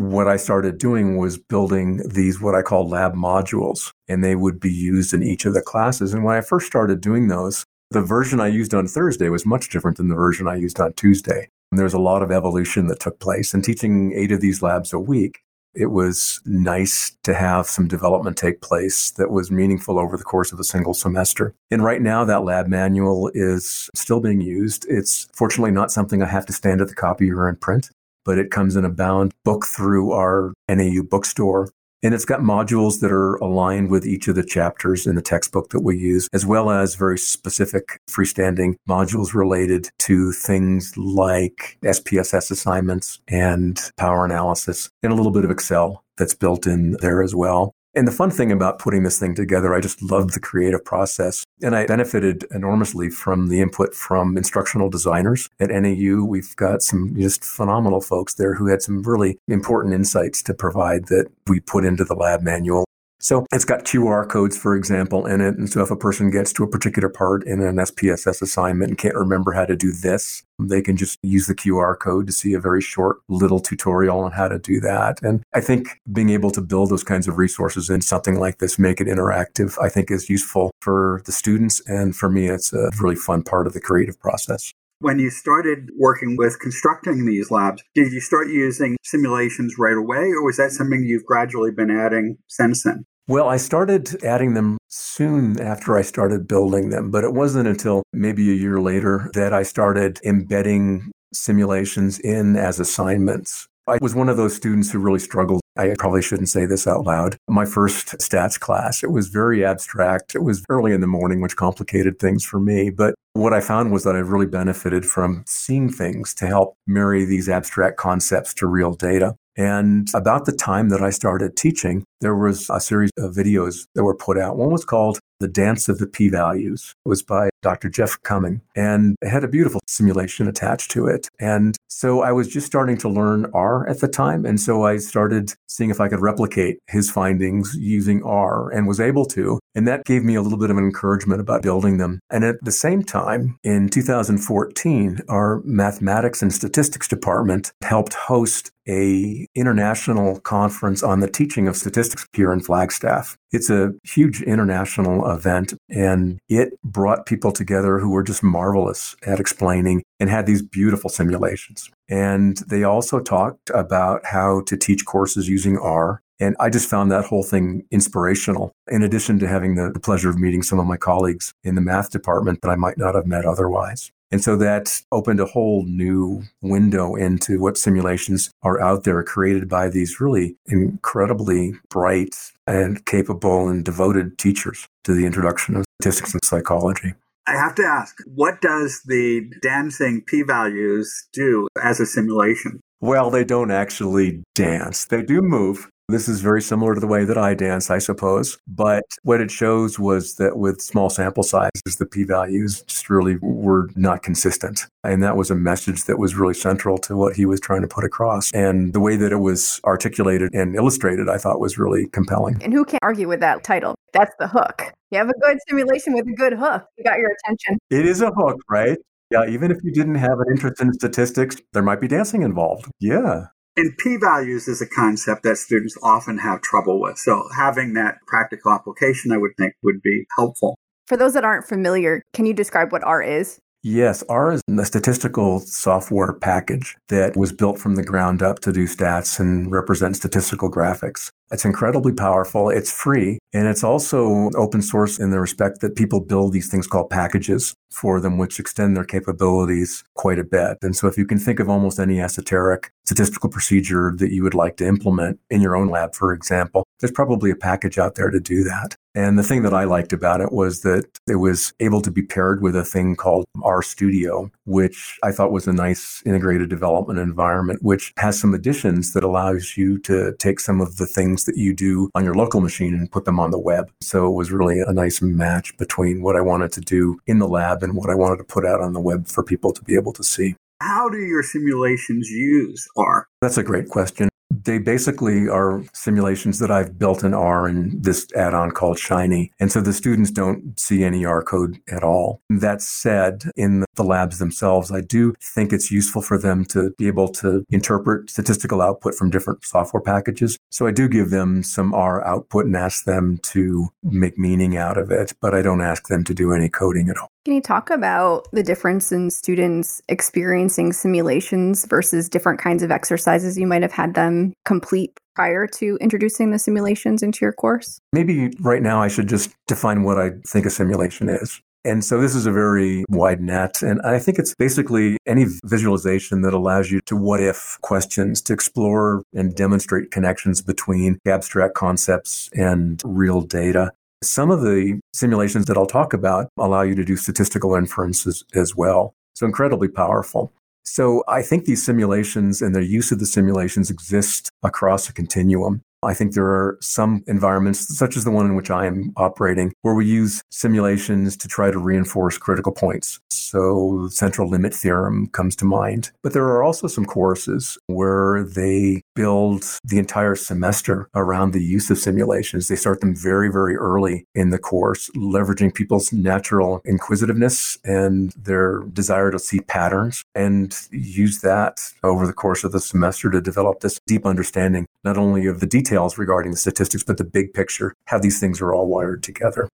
what 0.00 0.26
I 0.26 0.38
started 0.38 0.78
doing 0.78 1.18
was 1.18 1.36
building 1.36 2.00
these, 2.08 2.40
what 2.40 2.54
I 2.54 2.62
call 2.62 2.88
lab 2.88 3.14
modules, 3.14 3.92
and 4.08 4.24
they 4.24 4.34
would 4.34 4.58
be 4.58 4.72
used 4.72 5.12
in 5.12 5.22
each 5.22 5.44
of 5.44 5.52
the 5.52 5.60
classes. 5.60 6.14
And 6.14 6.24
when 6.24 6.34
I 6.34 6.40
first 6.40 6.66
started 6.66 7.02
doing 7.02 7.28
those, 7.28 7.66
the 7.90 8.00
version 8.00 8.40
I 8.40 8.46
used 8.46 8.72
on 8.72 8.86
Thursday 8.86 9.28
was 9.28 9.44
much 9.44 9.68
different 9.68 9.98
than 9.98 10.08
the 10.08 10.14
version 10.14 10.48
I 10.48 10.56
used 10.56 10.80
on 10.80 10.94
Tuesday. 10.94 11.48
And 11.70 11.78
there 11.78 11.84
was 11.84 11.92
a 11.92 11.98
lot 11.98 12.22
of 12.22 12.30
evolution 12.30 12.86
that 12.86 13.00
took 13.00 13.18
place. 13.20 13.52
And 13.52 13.62
teaching 13.62 14.14
eight 14.14 14.32
of 14.32 14.40
these 14.40 14.62
labs 14.62 14.94
a 14.94 14.98
week, 14.98 15.40
it 15.74 15.86
was 15.86 16.40
nice 16.46 17.14
to 17.24 17.34
have 17.34 17.66
some 17.66 17.86
development 17.86 18.38
take 18.38 18.62
place 18.62 19.10
that 19.12 19.30
was 19.30 19.50
meaningful 19.50 19.98
over 19.98 20.16
the 20.16 20.24
course 20.24 20.52
of 20.52 20.60
a 20.60 20.64
single 20.64 20.94
semester. 20.94 21.54
And 21.70 21.84
right 21.84 22.00
now, 22.00 22.24
that 22.24 22.44
lab 22.44 22.66
manual 22.66 23.30
is 23.34 23.90
still 23.94 24.20
being 24.20 24.40
used. 24.40 24.86
It's 24.88 25.28
fortunately 25.34 25.70
not 25.70 25.90
something 25.90 26.22
I 26.22 26.26
have 26.26 26.46
to 26.46 26.52
stand 26.52 26.80
at 26.80 26.88
the 26.88 26.94
copier 26.94 27.46
and 27.46 27.60
print, 27.60 27.90
but 28.24 28.38
it 28.38 28.50
comes 28.50 28.76
in 28.76 28.84
a 28.84 28.90
bound 28.90 29.32
book 29.44 29.66
through 29.66 30.12
our 30.12 30.52
NAU 30.68 31.02
bookstore. 31.02 31.70
And 32.04 32.14
it's 32.14 32.24
got 32.24 32.40
modules 32.40 32.98
that 33.00 33.12
are 33.12 33.36
aligned 33.36 33.88
with 33.88 34.04
each 34.04 34.26
of 34.26 34.34
the 34.34 34.44
chapters 34.44 35.06
in 35.06 35.14
the 35.14 35.22
textbook 35.22 35.70
that 35.70 35.82
we 35.82 35.96
use, 35.96 36.28
as 36.32 36.44
well 36.44 36.68
as 36.68 36.96
very 36.96 37.16
specific 37.16 38.00
freestanding 38.10 38.74
modules 38.88 39.34
related 39.34 39.88
to 40.00 40.32
things 40.32 40.96
like 40.96 41.78
SPSS 41.84 42.50
assignments 42.50 43.20
and 43.28 43.80
power 43.96 44.24
analysis 44.24 44.90
and 45.04 45.12
a 45.12 45.14
little 45.14 45.30
bit 45.30 45.44
of 45.44 45.52
Excel 45.52 46.02
that's 46.16 46.34
built 46.34 46.66
in 46.66 46.96
there 47.00 47.22
as 47.22 47.36
well. 47.36 47.72
And 47.94 48.08
the 48.08 48.12
fun 48.12 48.30
thing 48.30 48.50
about 48.50 48.78
putting 48.78 49.02
this 49.02 49.18
thing 49.18 49.34
together, 49.34 49.74
I 49.74 49.80
just 49.80 50.02
loved 50.02 50.32
the 50.32 50.40
creative 50.40 50.82
process. 50.82 51.44
And 51.60 51.76
I 51.76 51.84
benefited 51.84 52.46
enormously 52.50 53.10
from 53.10 53.48
the 53.48 53.60
input 53.60 53.94
from 53.94 54.38
instructional 54.38 54.88
designers 54.88 55.48
at 55.60 55.68
NAU. 55.68 56.24
We've 56.24 56.56
got 56.56 56.80
some 56.82 57.14
just 57.14 57.44
phenomenal 57.44 58.00
folks 58.00 58.34
there 58.34 58.54
who 58.54 58.68
had 58.68 58.80
some 58.80 59.02
really 59.02 59.38
important 59.46 59.92
insights 59.92 60.42
to 60.44 60.54
provide 60.54 61.08
that 61.08 61.26
we 61.46 61.60
put 61.60 61.84
into 61.84 62.04
the 62.04 62.14
lab 62.14 62.40
manual. 62.40 62.86
So 63.22 63.46
it's 63.52 63.64
got 63.64 63.84
QR 63.84 64.28
codes, 64.28 64.58
for 64.58 64.74
example, 64.74 65.26
in 65.26 65.40
it. 65.40 65.56
And 65.56 65.70
so 65.70 65.80
if 65.80 65.92
a 65.92 65.96
person 65.96 66.28
gets 66.28 66.52
to 66.54 66.64
a 66.64 66.68
particular 66.68 67.08
part 67.08 67.44
in 67.46 67.62
an 67.62 67.76
SPSS 67.76 68.42
assignment 68.42 68.90
and 68.90 68.98
can't 68.98 69.14
remember 69.14 69.52
how 69.52 69.64
to 69.64 69.76
do 69.76 69.92
this, 69.92 70.42
they 70.60 70.82
can 70.82 70.96
just 70.96 71.20
use 71.22 71.46
the 71.46 71.54
QR 71.54 71.96
code 71.96 72.26
to 72.26 72.32
see 72.32 72.52
a 72.52 72.58
very 72.58 72.82
short 72.82 73.18
little 73.28 73.60
tutorial 73.60 74.18
on 74.18 74.32
how 74.32 74.48
to 74.48 74.58
do 74.58 74.80
that. 74.80 75.22
And 75.22 75.44
I 75.54 75.60
think 75.60 76.00
being 76.12 76.30
able 76.30 76.50
to 76.50 76.60
build 76.60 76.90
those 76.90 77.04
kinds 77.04 77.28
of 77.28 77.38
resources 77.38 77.88
in 77.88 78.00
something 78.00 78.40
like 78.40 78.58
this, 78.58 78.76
make 78.76 79.00
it 79.00 79.06
interactive, 79.06 79.80
I 79.80 79.88
think 79.88 80.10
is 80.10 80.28
useful 80.28 80.72
for 80.80 81.22
the 81.24 81.32
students. 81.32 81.80
And 81.86 82.16
for 82.16 82.28
me, 82.28 82.48
it's 82.48 82.72
a 82.72 82.90
really 83.00 83.16
fun 83.16 83.44
part 83.44 83.68
of 83.68 83.72
the 83.72 83.80
creative 83.80 84.18
process. 84.18 84.72
When 84.98 85.20
you 85.20 85.30
started 85.30 85.90
working 85.96 86.36
with 86.36 86.58
constructing 86.58 87.24
these 87.24 87.52
labs, 87.52 87.82
did 87.94 88.12
you 88.12 88.20
start 88.20 88.48
using 88.48 88.96
simulations 89.02 89.74
right 89.78 89.96
away, 89.96 90.30
or 90.30 90.44
was 90.44 90.56
that 90.56 90.72
something 90.72 91.04
you've 91.04 91.24
gradually 91.24 91.70
been 91.70 91.90
adding 91.90 92.38
since 92.48 92.82
then? 92.82 93.04
Well, 93.28 93.48
I 93.48 93.56
started 93.56 94.22
adding 94.24 94.54
them 94.54 94.78
soon 94.88 95.60
after 95.60 95.96
I 95.96 96.02
started 96.02 96.48
building 96.48 96.90
them, 96.90 97.10
but 97.10 97.22
it 97.22 97.32
wasn't 97.32 97.68
until 97.68 98.02
maybe 98.12 98.50
a 98.50 98.54
year 98.54 98.80
later 98.80 99.30
that 99.34 99.52
I 99.52 99.62
started 99.62 100.18
embedding 100.24 101.12
simulations 101.32 102.18
in 102.18 102.56
as 102.56 102.80
assignments. 102.80 103.68
I 103.86 103.98
was 104.00 104.14
one 104.14 104.28
of 104.28 104.36
those 104.36 104.56
students 104.56 104.90
who 104.90 104.98
really 104.98 105.18
struggled. 105.18 105.60
I 105.76 105.94
probably 105.98 106.22
shouldn't 106.22 106.48
say 106.48 106.66
this 106.66 106.86
out 106.86 107.04
loud. 107.04 107.36
My 107.48 107.64
first 107.64 108.18
stats 108.18 108.58
class, 108.58 109.02
it 109.02 109.10
was 109.10 109.28
very 109.28 109.64
abstract. 109.64 110.34
It 110.34 110.42
was 110.42 110.64
early 110.68 110.92
in 110.92 111.00
the 111.00 111.06
morning, 111.06 111.40
which 111.40 111.56
complicated 111.56 112.18
things 112.18 112.44
for 112.44 112.60
me. 112.60 112.90
But 112.90 113.14
what 113.34 113.54
I 113.54 113.60
found 113.60 113.92
was 113.92 114.04
that 114.04 114.14
I've 114.14 114.30
really 114.30 114.46
benefited 114.46 115.06
from 115.06 115.44
seeing 115.46 115.90
things 115.90 116.34
to 116.34 116.46
help 116.46 116.76
marry 116.86 117.24
these 117.24 117.48
abstract 117.48 117.96
concepts 117.96 118.52
to 118.54 118.66
real 118.66 118.92
data. 118.92 119.36
And 119.56 120.08
about 120.14 120.46
the 120.46 120.52
time 120.52 120.88
that 120.88 121.02
I 121.02 121.10
started 121.10 121.56
teaching, 121.56 122.04
there 122.20 122.34
was 122.34 122.70
a 122.70 122.80
series 122.80 123.10
of 123.18 123.34
videos 123.34 123.86
that 123.94 124.04
were 124.04 124.16
put 124.16 124.38
out. 124.38 124.56
One 124.56 124.70
was 124.70 124.84
called 124.84 125.18
The 125.40 125.48
Dance 125.48 125.88
of 125.88 125.98
the 125.98 126.06
P 126.06 126.28
Values. 126.28 126.94
It 127.04 127.08
was 127.08 127.22
by 127.22 127.50
Dr. 127.60 127.90
Geoff 127.90 128.20
Cumming, 128.22 128.62
and 128.74 129.16
it 129.20 129.28
had 129.28 129.44
a 129.44 129.48
beautiful 129.48 129.80
simulation 129.86 130.48
attached 130.48 130.90
to 130.92 131.06
it. 131.06 131.28
And 131.38 131.76
so 131.88 132.22
I 132.22 132.32
was 132.32 132.48
just 132.48 132.66
starting 132.66 132.96
to 132.98 133.08
learn 133.08 133.50
R 133.52 133.86
at 133.88 134.00
the 134.00 134.08
time. 134.08 134.46
And 134.46 134.58
so 134.58 134.84
I 134.84 134.96
started 134.96 135.52
seeing 135.68 135.90
if 135.90 136.00
I 136.00 136.08
could 136.08 136.20
replicate 136.20 136.78
his 136.88 137.10
findings 137.10 137.74
using 137.78 138.22
R 138.22 138.70
and 138.70 138.86
was 138.86 139.00
able 139.00 139.26
to. 139.26 139.58
And 139.74 139.86
that 139.86 140.04
gave 140.04 140.24
me 140.24 140.34
a 140.34 140.42
little 140.42 140.58
bit 140.58 140.70
of 140.70 140.78
encouragement 140.78 141.40
about 141.40 141.62
building 141.62 141.98
them. 141.98 142.20
And 142.30 142.44
at 142.44 142.56
the 142.62 142.72
same 142.72 143.02
time, 143.02 143.21
in 143.62 143.88
2014, 143.88 145.20
our 145.28 145.60
mathematics 145.64 146.42
and 146.42 146.52
statistics 146.52 147.08
department 147.08 147.72
helped 147.82 148.14
host 148.14 148.70
a 148.88 149.46
international 149.54 150.40
conference 150.40 151.02
on 151.02 151.20
the 151.20 151.30
teaching 151.30 151.68
of 151.68 151.76
statistics 151.76 152.26
here 152.32 152.52
in 152.52 152.60
Flagstaff. 152.60 153.36
It's 153.52 153.70
a 153.70 153.92
huge 154.02 154.42
international 154.42 155.30
event 155.30 155.74
and 155.88 156.38
it 156.48 156.72
brought 156.82 157.26
people 157.26 157.52
together 157.52 157.98
who 157.98 158.10
were 158.10 158.24
just 158.24 158.42
marvelous 158.42 159.14
at 159.24 159.38
explaining 159.38 160.02
and 160.18 160.28
had 160.28 160.46
these 160.46 160.62
beautiful 160.62 161.10
simulations. 161.10 161.90
And 162.08 162.56
they 162.66 162.82
also 162.82 163.20
talked 163.20 163.70
about 163.72 164.26
how 164.26 164.62
to 164.62 164.76
teach 164.76 165.04
courses 165.04 165.48
using 165.48 165.78
R 165.78 166.22
and 166.42 166.56
I 166.58 166.70
just 166.70 166.90
found 166.90 167.10
that 167.10 167.24
whole 167.26 167.44
thing 167.44 167.84
inspirational, 167.90 168.72
in 168.88 169.02
addition 169.02 169.38
to 169.38 169.46
having 169.46 169.76
the, 169.76 169.90
the, 169.92 170.00
pleasure 170.00 170.28
of 170.28 170.38
meeting 170.38 170.62
some 170.62 170.80
of 170.80 170.86
my 170.86 170.96
colleagues 170.96 171.54
in 171.62 171.76
the 171.76 171.80
math 171.80 172.10
department 172.10 172.60
that 172.62 172.68
I 172.68 172.74
might 172.74 172.98
not 172.98 173.14
have 173.14 173.26
met 173.26 173.44
otherwise. 173.44 174.10
And 174.32 174.42
so 174.42 174.56
that 174.56 175.00
opened 175.12 175.40
a 175.40 175.46
whole 175.46 175.84
new 175.84 176.42
window 176.62 177.14
into 177.14 177.60
what 177.60 177.76
simulations 177.76 178.50
are 178.62 178.80
out 178.80 179.04
there 179.04 179.22
created 179.22 179.68
by 179.68 179.88
these 179.88 180.20
really 180.20 180.56
incredibly 180.66 181.74
bright 181.90 182.34
and 182.66 183.04
capable 183.04 183.68
and 183.68 183.84
devoted 183.84 184.38
teachers 184.38 184.88
to 185.04 185.14
the 185.14 185.26
introduction 185.26 185.76
of 185.76 185.84
statistics 186.00 186.32
and 186.32 186.44
psychology. 186.44 187.14
I 187.46 187.52
have 187.52 187.74
to 187.76 187.84
ask, 187.84 188.16
what 188.26 188.60
does 188.60 189.02
the 189.04 189.50
dancing 189.60 190.22
p 190.26 190.42
values 190.42 191.28
do 191.32 191.68
as 191.82 192.00
a 192.00 192.06
simulation? 192.06 192.80
Well, 193.00 193.30
they 193.30 193.44
don't 193.44 193.72
actually 193.72 194.42
dance. 194.54 195.04
They 195.06 195.22
do 195.22 195.42
move, 195.42 195.90
this 196.12 196.28
is 196.28 196.40
very 196.40 196.62
similar 196.62 196.94
to 196.94 197.00
the 197.00 197.06
way 197.06 197.24
that 197.24 197.38
I 197.38 197.54
dance, 197.54 197.90
I 197.90 197.98
suppose. 197.98 198.58
But 198.66 199.04
what 199.22 199.40
it 199.40 199.50
shows 199.50 199.98
was 199.98 200.34
that 200.36 200.58
with 200.58 200.80
small 200.80 201.10
sample 201.10 201.42
sizes, 201.42 201.96
the 201.98 202.06
p 202.06 202.24
values 202.24 202.82
just 202.82 203.10
really 203.10 203.36
were 203.40 203.88
not 203.96 204.22
consistent. 204.22 204.86
And 205.04 205.22
that 205.22 205.36
was 205.36 205.50
a 205.50 205.54
message 205.54 206.04
that 206.04 206.18
was 206.18 206.34
really 206.34 206.54
central 206.54 206.98
to 206.98 207.16
what 207.16 207.36
he 207.36 207.46
was 207.46 207.60
trying 207.60 207.82
to 207.82 207.88
put 207.88 208.04
across. 208.04 208.52
And 208.52 208.92
the 208.92 209.00
way 209.00 209.16
that 209.16 209.32
it 209.32 209.38
was 209.38 209.80
articulated 209.84 210.54
and 210.54 210.76
illustrated, 210.76 211.28
I 211.28 211.38
thought 211.38 211.60
was 211.60 211.78
really 211.78 212.06
compelling. 212.08 212.62
And 212.62 212.72
who 212.72 212.84
can 212.84 212.98
argue 213.02 213.28
with 213.28 213.40
that 213.40 213.64
title? 213.64 213.94
That's 214.12 214.34
the 214.38 214.48
hook. 214.48 214.92
You 215.10 215.18
have 215.18 215.28
a 215.28 215.38
good 215.40 215.58
simulation 215.68 216.14
with 216.14 216.26
a 216.26 216.34
good 216.34 216.52
hook. 216.52 216.84
You 216.96 217.04
got 217.04 217.18
your 217.18 217.30
attention. 217.44 217.78
It 217.90 218.06
is 218.06 218.22
a 218.22 218.30
hook, 218.30 218.60
right? 218.70 218.98
Yeah, 219.30 219.46
even 219.46 219.70
if 219.70 219.78
you 219.82 219.92
didn't 219.92 220.16
have 220.16 220.40
an 220.40 220.46
interest 220.50 220.80
in 220.80 220.92
statistics, 220.92 221.56
there 221.72 221.82
might 221.82 222.00
be 222.00 222.08
dancing 222.08 222.42
involved. 222.42 222.86
Yeah. 223.00 223.46
And 223.74 223.96
p 223.96 224.16
values 224.18 224.68
is 224.68 224.82
a 224.82 224.86
concept 224.86 225.44
that 225.44 225.56
students 225.56 225.96
often 226.02 226.38
have 226.38 226.60
trouble 226.60 227.00
with. 227.00 227.16
So 227.16 227.48
having 227.56 227.94
that 227.94 228.16
practical 228.26 228.70
application, 228.70 229.32
I 229.32 229.38
would 229.38 229.52
think, 229.58 229.74
would 229.82 230.02
be 230.02 230.26
helpful. 230.36 230.76
For 231.06 231.16
those 231.16 231.32
that 231.34 231.44
aren't 231.44 231.66
familiar, 231.66 232.22
can 232.34 232.44
you 232.44 232.52
describe 232.52 232.92
what 232.92 233.02
R 233.02 233.22
is? 233.22 233.58
Yes, 233.84 234.22
R 234.28 234.52
is 234.52 234.62
a 234.78 234.84
statistical 234.84 235.58
software 235.58 236.34
package 236.34 236.96
that 237.08 237.36
was 237.36 237.52
built 237.52 237.80
from 237.80 237.96
the 237.96 238.04
ground 238.04 238.40
up 238.40 238.60
to 238.60 238.72
do 238.72 238.86
stats 238.86 239.40
and 239.40 239.72
represent 239.72 240.16
statistical 240.16 240.70
graphics. 240.70 241.30
It's 241.52 241.66
incredibly 241.66 242.12
powerful. 242.12 242.70
It's 242.70 242.90
free. 242.90 243.38
And 243.52 243.68
it's 243.68 243.84
also 243.84 244.50
open 244.56 244.80
source 244.80 245.18
in 245.18 245.30
the 245.30 245.38
respect 245.38 245.80
that 245.80 245.96
people 245.96 246.20
build 246.20 246.52
these 246.52 246.70
things 246.70 246.86
called 246.86 247.10
packages 247.10 247.74
for 247.90 248.20
them, 248.20 248.38
which 248.38 248.58
extend 248.58 248.96
their 248.96 249.04
capabilities 249.04 250.02
quite 250.14 250.38
a 250.38 250.44
bit. 250.44 250.78
And 250.80 250.96
so 250.96 251.06
if 251.08 251.18
you 251.18 251.26
can 251.26 251.38
think 251.38 251.60
of 251.60 251.68
almost 251.68 252.00
any 252.00 252.20
esoteric 252.20 252.90
statistical 253.04 253.50
procedure 253.50 254.12
that 254.16 254.32
you 254.32 254.42
would 254.42 254.54
like 254.54 254.76
to 254.78 254.86
implement 254.86 255.38
in 255.50 255.60
your 255.60 255.76
own 255.76 255.88
lab, 255.88 256.14
for 256.14 256.32
example, 256.32 256.84
there's 257.00 257.12
probably 257.12 257.50
a 257.50 257.56
package 257.56 257.98
out 257.98 258.14
there 258.14 258.30
to 258.30 258.40
do 258.40 258.64
that. 258.64 258.96
And 259.14 259.38
the 259.38 259.42
thing 259.42 259.62
that 259.64 259.74
I 259.74 259.84
liked 259.84 260.14
about 260.14 260.40
it 260.40 260.52
was 260.52 260.80
that 260.82 261.04
it 261.28 261.34
was 261.36 261.74
able 261.80 262.00
to 262.00 262.10
be 262.10 262.22
paired 262.22 262.62
with 262.62 262.74
a 262.74 262.84
thing 262.84 263.14
called 263.14 263.44
RStudio, 263.56 264.50
which 264.64 265.18
I 265.22 265.32
thought 265.32 265.52
was 265.52 265.66
a 265.66 265.72
nice 265.72 266.22
integrated 266.24 266.70
development 266.70 267.18
environment, 267.18 267.82
which 267.82 268.14
has 268.16 268.40
some 268.40 268.54
additions 268.54 269.12
that 269.12 269.24
allows 269.24 269.76
you 269.76 269.98
to 270.00 270.34
take 270.38 270.60
some 270.60 270.80
of 270.80 270.96
the 270.96 271.06
things 271.06 271.41
that 271.44 271.56
you 271.56 271.74
do 271.74 272.10
on 272.14 272.24
your 272.24 272.34
local 272.34 272.60
machine 272.60 272.94
and 272.94 273.10
put 273.10 273.24
them 273.24 273.38
on 273.38 273.50
the 273.50 273.58
web. 273.58 273.90
So 274.00 274.26
it 274.26 274.34
was 274.34 274.50
really 274.50 274.80
a 274.80 274.92
nice 274.92 275.22
match 275.22 275.76
between 275.76 276.22
what 276.22 276.36
I 276.36 276.40
wanted 276.40 276.72
to 276.72 276.80
do 276.80 277.20
in 277.26 277.38
the 277.38 277.48
lab 277.48 277.82
and 277.82 277.96
what 277.96 278.10
I 278.10 278.14
wanted 278.14 278.38
to 278.38 278.44
put 278.44 278.66
out 278.66 278.80
on 278.80 278.92
the 278.92 279.00
web 279.00 279.26
for 279.28 279.42
people 279.42 279.72
to 279.72 279.82
be 279.82 279.94
able 279.94 280.12
to 280.14 280.24
see. 280.24 280.56
How 280.80 281.08
do 281.08 281.18
your 281.18 281.44
simulations 281.44 282.28
use 282.28 282.88
R? 282.96 283.28
That's 283.40 283.56
a 283.56 283.62
great 283.62 283.88
question. 283.88 284.28
They 284.64 284.78
basically 284.78 285.48
are 285.48 285.82
simulations 285.92 286.58
that 286.58 286.70
I've 286.70 286.98
built 286.98 287.24
in 287.24 287.34
R 287.34 287.68
in 287.68 288.00
this 288.00 288.26
add 288.34 288.54
on 288.54 288.70
called 288.70 288.98
Shiny. 288.98 289.52
And 289.60 289.70
so 289.72 289.80
the 289.80 289.92
students 289.92 290.30
don't 290.30 290.78
see 290.78 291.04
any 291.04 291.24
R 291.24 291.42
code 291.42 291.78
at 291.88 292.02
all. 292.02 292.40
That 292.48 292.82
said, 292.82 293.44
in 293.56 293.84
the 293.94 294.04
labs 294.04 294.38
themselves, 294.38 294.90
I 294.90 295.00
do 295.00 295.34
think 295.40 295.72
it's 295.72 295.90
useful 295.90 296.22
for 296.22 296.38
them 296.38 296.64
to 296.66 296.90
be 296.98 297.06
able 297.06 297.28
to 297.28 297.64
interpret 297.70 298.30
statistical 298.30 298.80
output 298.80 299.14
from 299.14 299.30
different 299.30 299.64
software 299.64 300.02
packages. 300.02 300.58
So 300.70 300.86
I 300.86 300.90
do 300.90 301.08
give 301.08 301.30
them 301.30 301.62
some 301.62 301.94
R 301.94 302.24
output 302.26 302.66
and 302.66 302.76
ask 302.76 303.04
them 303.04 303.38
to 303.44 303.88
make 304.02 304.38
meaning 304.38 304.76
out 304.76 304.98
of 304.98 305.10
it, 305.10 305.32
but 305.40 305.54
I 305.54 305.62
don't 305.62 305.80
ask 305.80 306.08
them 306.08 306.24
to 306.24 306.34
do 306.34 306.52
any 306.52 306.68
coding 306.68 307.08
at 307.08 307.18
all. 307.18 307.30
Can 307.44 307.54
you 307.54 307.60
talk 307.60 307.90
about 307.90 308.46
the 308.52 308.62
difference 308.62 309.10
in 309.10 309.28
students 309.28 310.00
experiencing 310.08 310.92
simulations 310.92 311.84
versus 311.86 312.28
different 312.28 312.60
kinds 312.60 312.84
of 312.84 312.92
exercises 312.92 313.58
you 313.58 313.66
might 313.66 313.82
have 313.82 313.90
had 313.90 314.14
them 314.14 314.52
complete 314.64 315.18
prior 315.34 315.66
to 315.66 315.98
introducing 316.00 316.52
the 316.52 316.58
simulations 316.60 317.20
into 317.20 317.44
your 317.44 317.52
course? 317.52 317.98
Maybe 318.12 318.52
right 318.60 318.80
now 318.80 319.02
I 319.02 319.08
should 319.08 319.28
just 319.28 319.50
define 319.66 320.04
what 320.04 320.20
I 320.20 320.30
think 320.46 320.66
a 320.66 320.70
simulation 320.70 321.28
is. 321.28 321.60
And 321.84 322.04
so 322.04 322.20
this 322.20 322.36
is 322.36 322.46
a 322.46 322.52
very 322.52 323.04
wide 323.08 323.40
net. 323.40 323.82
And 323.82 324.00
I 324.02 324.20
think 324.20 324.38
it's 324.38 324.54
basically 324.54 325.16
any 325.26 325.46
visualization 325.64 326.42
that 326.42 326.54
allows 326.54 326.92
you 326.92 327.00
to 327.06 327.16
what 327.16 327.42
if 327.42 327.76
questions, 327.82 328.40
to 328.42 328.52
explore 328.52 329.24
and 329.34 329.52
demonstrate 329.52 330.12
connections 330.12 330.62
between 330.62 331.18
abstract 331.26 331.74
concepts 331.74 332.50
and 332.54 333.02
real 333.04 333.40
data. 333.40 333.90
Some 334.22 334.52
of 334.52 334.60
the 334.62 335.00
simulations 335.12 335.64
that 335.66 335.76
I'll 335.76 335.84
talk 335.84 336.12
about 336.12 336.48
allow 336.56 336.82
you 336.82 336.94
to 336.94 337.04
do 337.04 337.16
statistical 337.16 337.74
inferences 337.74 338.44
as 338.54 338.76
well. 338.76 339.14
So 339.34 339.46
incredibly 339.46 339.88
powerful. 339.88 340.52
So 340.84 341.24
I 341.26 341.42
think 341.42 341.64
these 341.64 341.84
simulations 341.84 342.62
and 342.62 342.74
the 342.74 342.84
use 342.84 343.10
of 343.10 343.18
the 343.18 343.26
simulations 343.26 343.90
exist 343.90 344.48
across 344.62 345.08
a 345.08 345.12
continuum. 345.12 345.82
I 346.04 346.14
think 346.14 346.34
there 346.34 346.46
are 346.46 346.78
some 346.80 347.22
environments, 347.28 347.96
such 347.96 348.16
as 348.16 348.24
the 348.24 348.30
one 348.32 348.46
in 348.46 348.56
which 348.56 348.70
I 348.70 348.86
am 348.86 349.12
operating, 349.16 349.72
where 349.82 349.94
we 349.94 350.04
use 350.04 350.42
simulations 350.50 351.36
to 351.36 351.46
try 351.46 351.70
to 351.70 351.78
reinforce 351.78 352.38
critical 352.38 352.72
points. 352.72 353.20
So, 353.30 354.08
central 354.10 354.48
limit 354.48 354.74
theorem 354.74 355.28
comes 355.28 355.54
to 355.56 355.64
mind. 355.64 356.10
But 356.22 356.32
there 356.32 356.46
are 356.46 356.62
also 356.62 356.88
some 356.88 357.04
courses 357.04 357.78
where 357.86 358.42
they 358.42 359.02
build 359.14 359.64
the 359.84 359.98
entire 359.98 360.34
semester 360.34 361.08
around 361.14 361.52
the 361.52 361.62
use 361.62 361.90
of 361.90 361.98
simulations. 361.98 362.68
They 362.68 362.76
start 362.76 363.00
them 363.00 363.14
very, 363.14 363.50
very 363.50 363.76
early 363.76 364.26
in 364.34 364.50
the 364.50 364.58
course, 364.58 365.10
leveraging 365.10 365.74
people's 365.74 366.12
natural 366.12 366.80
inquisitiveness 366.84 367.78
and 367.84 368.32
their 368.32 368.80
desire 368.92 369.30
to 369.30 369.38
see 369.38 369.60
patterns 369.60 370.24
and 370.34 370.74
use 370.90 371.40
that 371.40 371.80
over 372.02 372.26
the 372.26 372.32
course 372.32 372.64
of 372.64 372.72
the 372.72 372.80
semester 372.80 373.30
to 373.30 373.40
develop 373.40 373.80
this 373.80 373.98
deep 374.06 374.26
understanding, 374.26 374.86
not 375.04 375.18
only 375.18 375.46
of 375.46 375.60
the 375.60 375.66
details 375.66 376.18
regarding 376.18 376.52
the 376.52 376.56
statistics, 376.56 377.04
but 377.04 377.18
the 377.18 377.24
big 377.24 377.52
picture, 377.52 377.94
how 378.06 378.18
these 378.18 378.40
things 378.40 378.60
are 378.60 378.72
all 378.72 378.86
wired 378.86 379.22
together. 379.22 379.68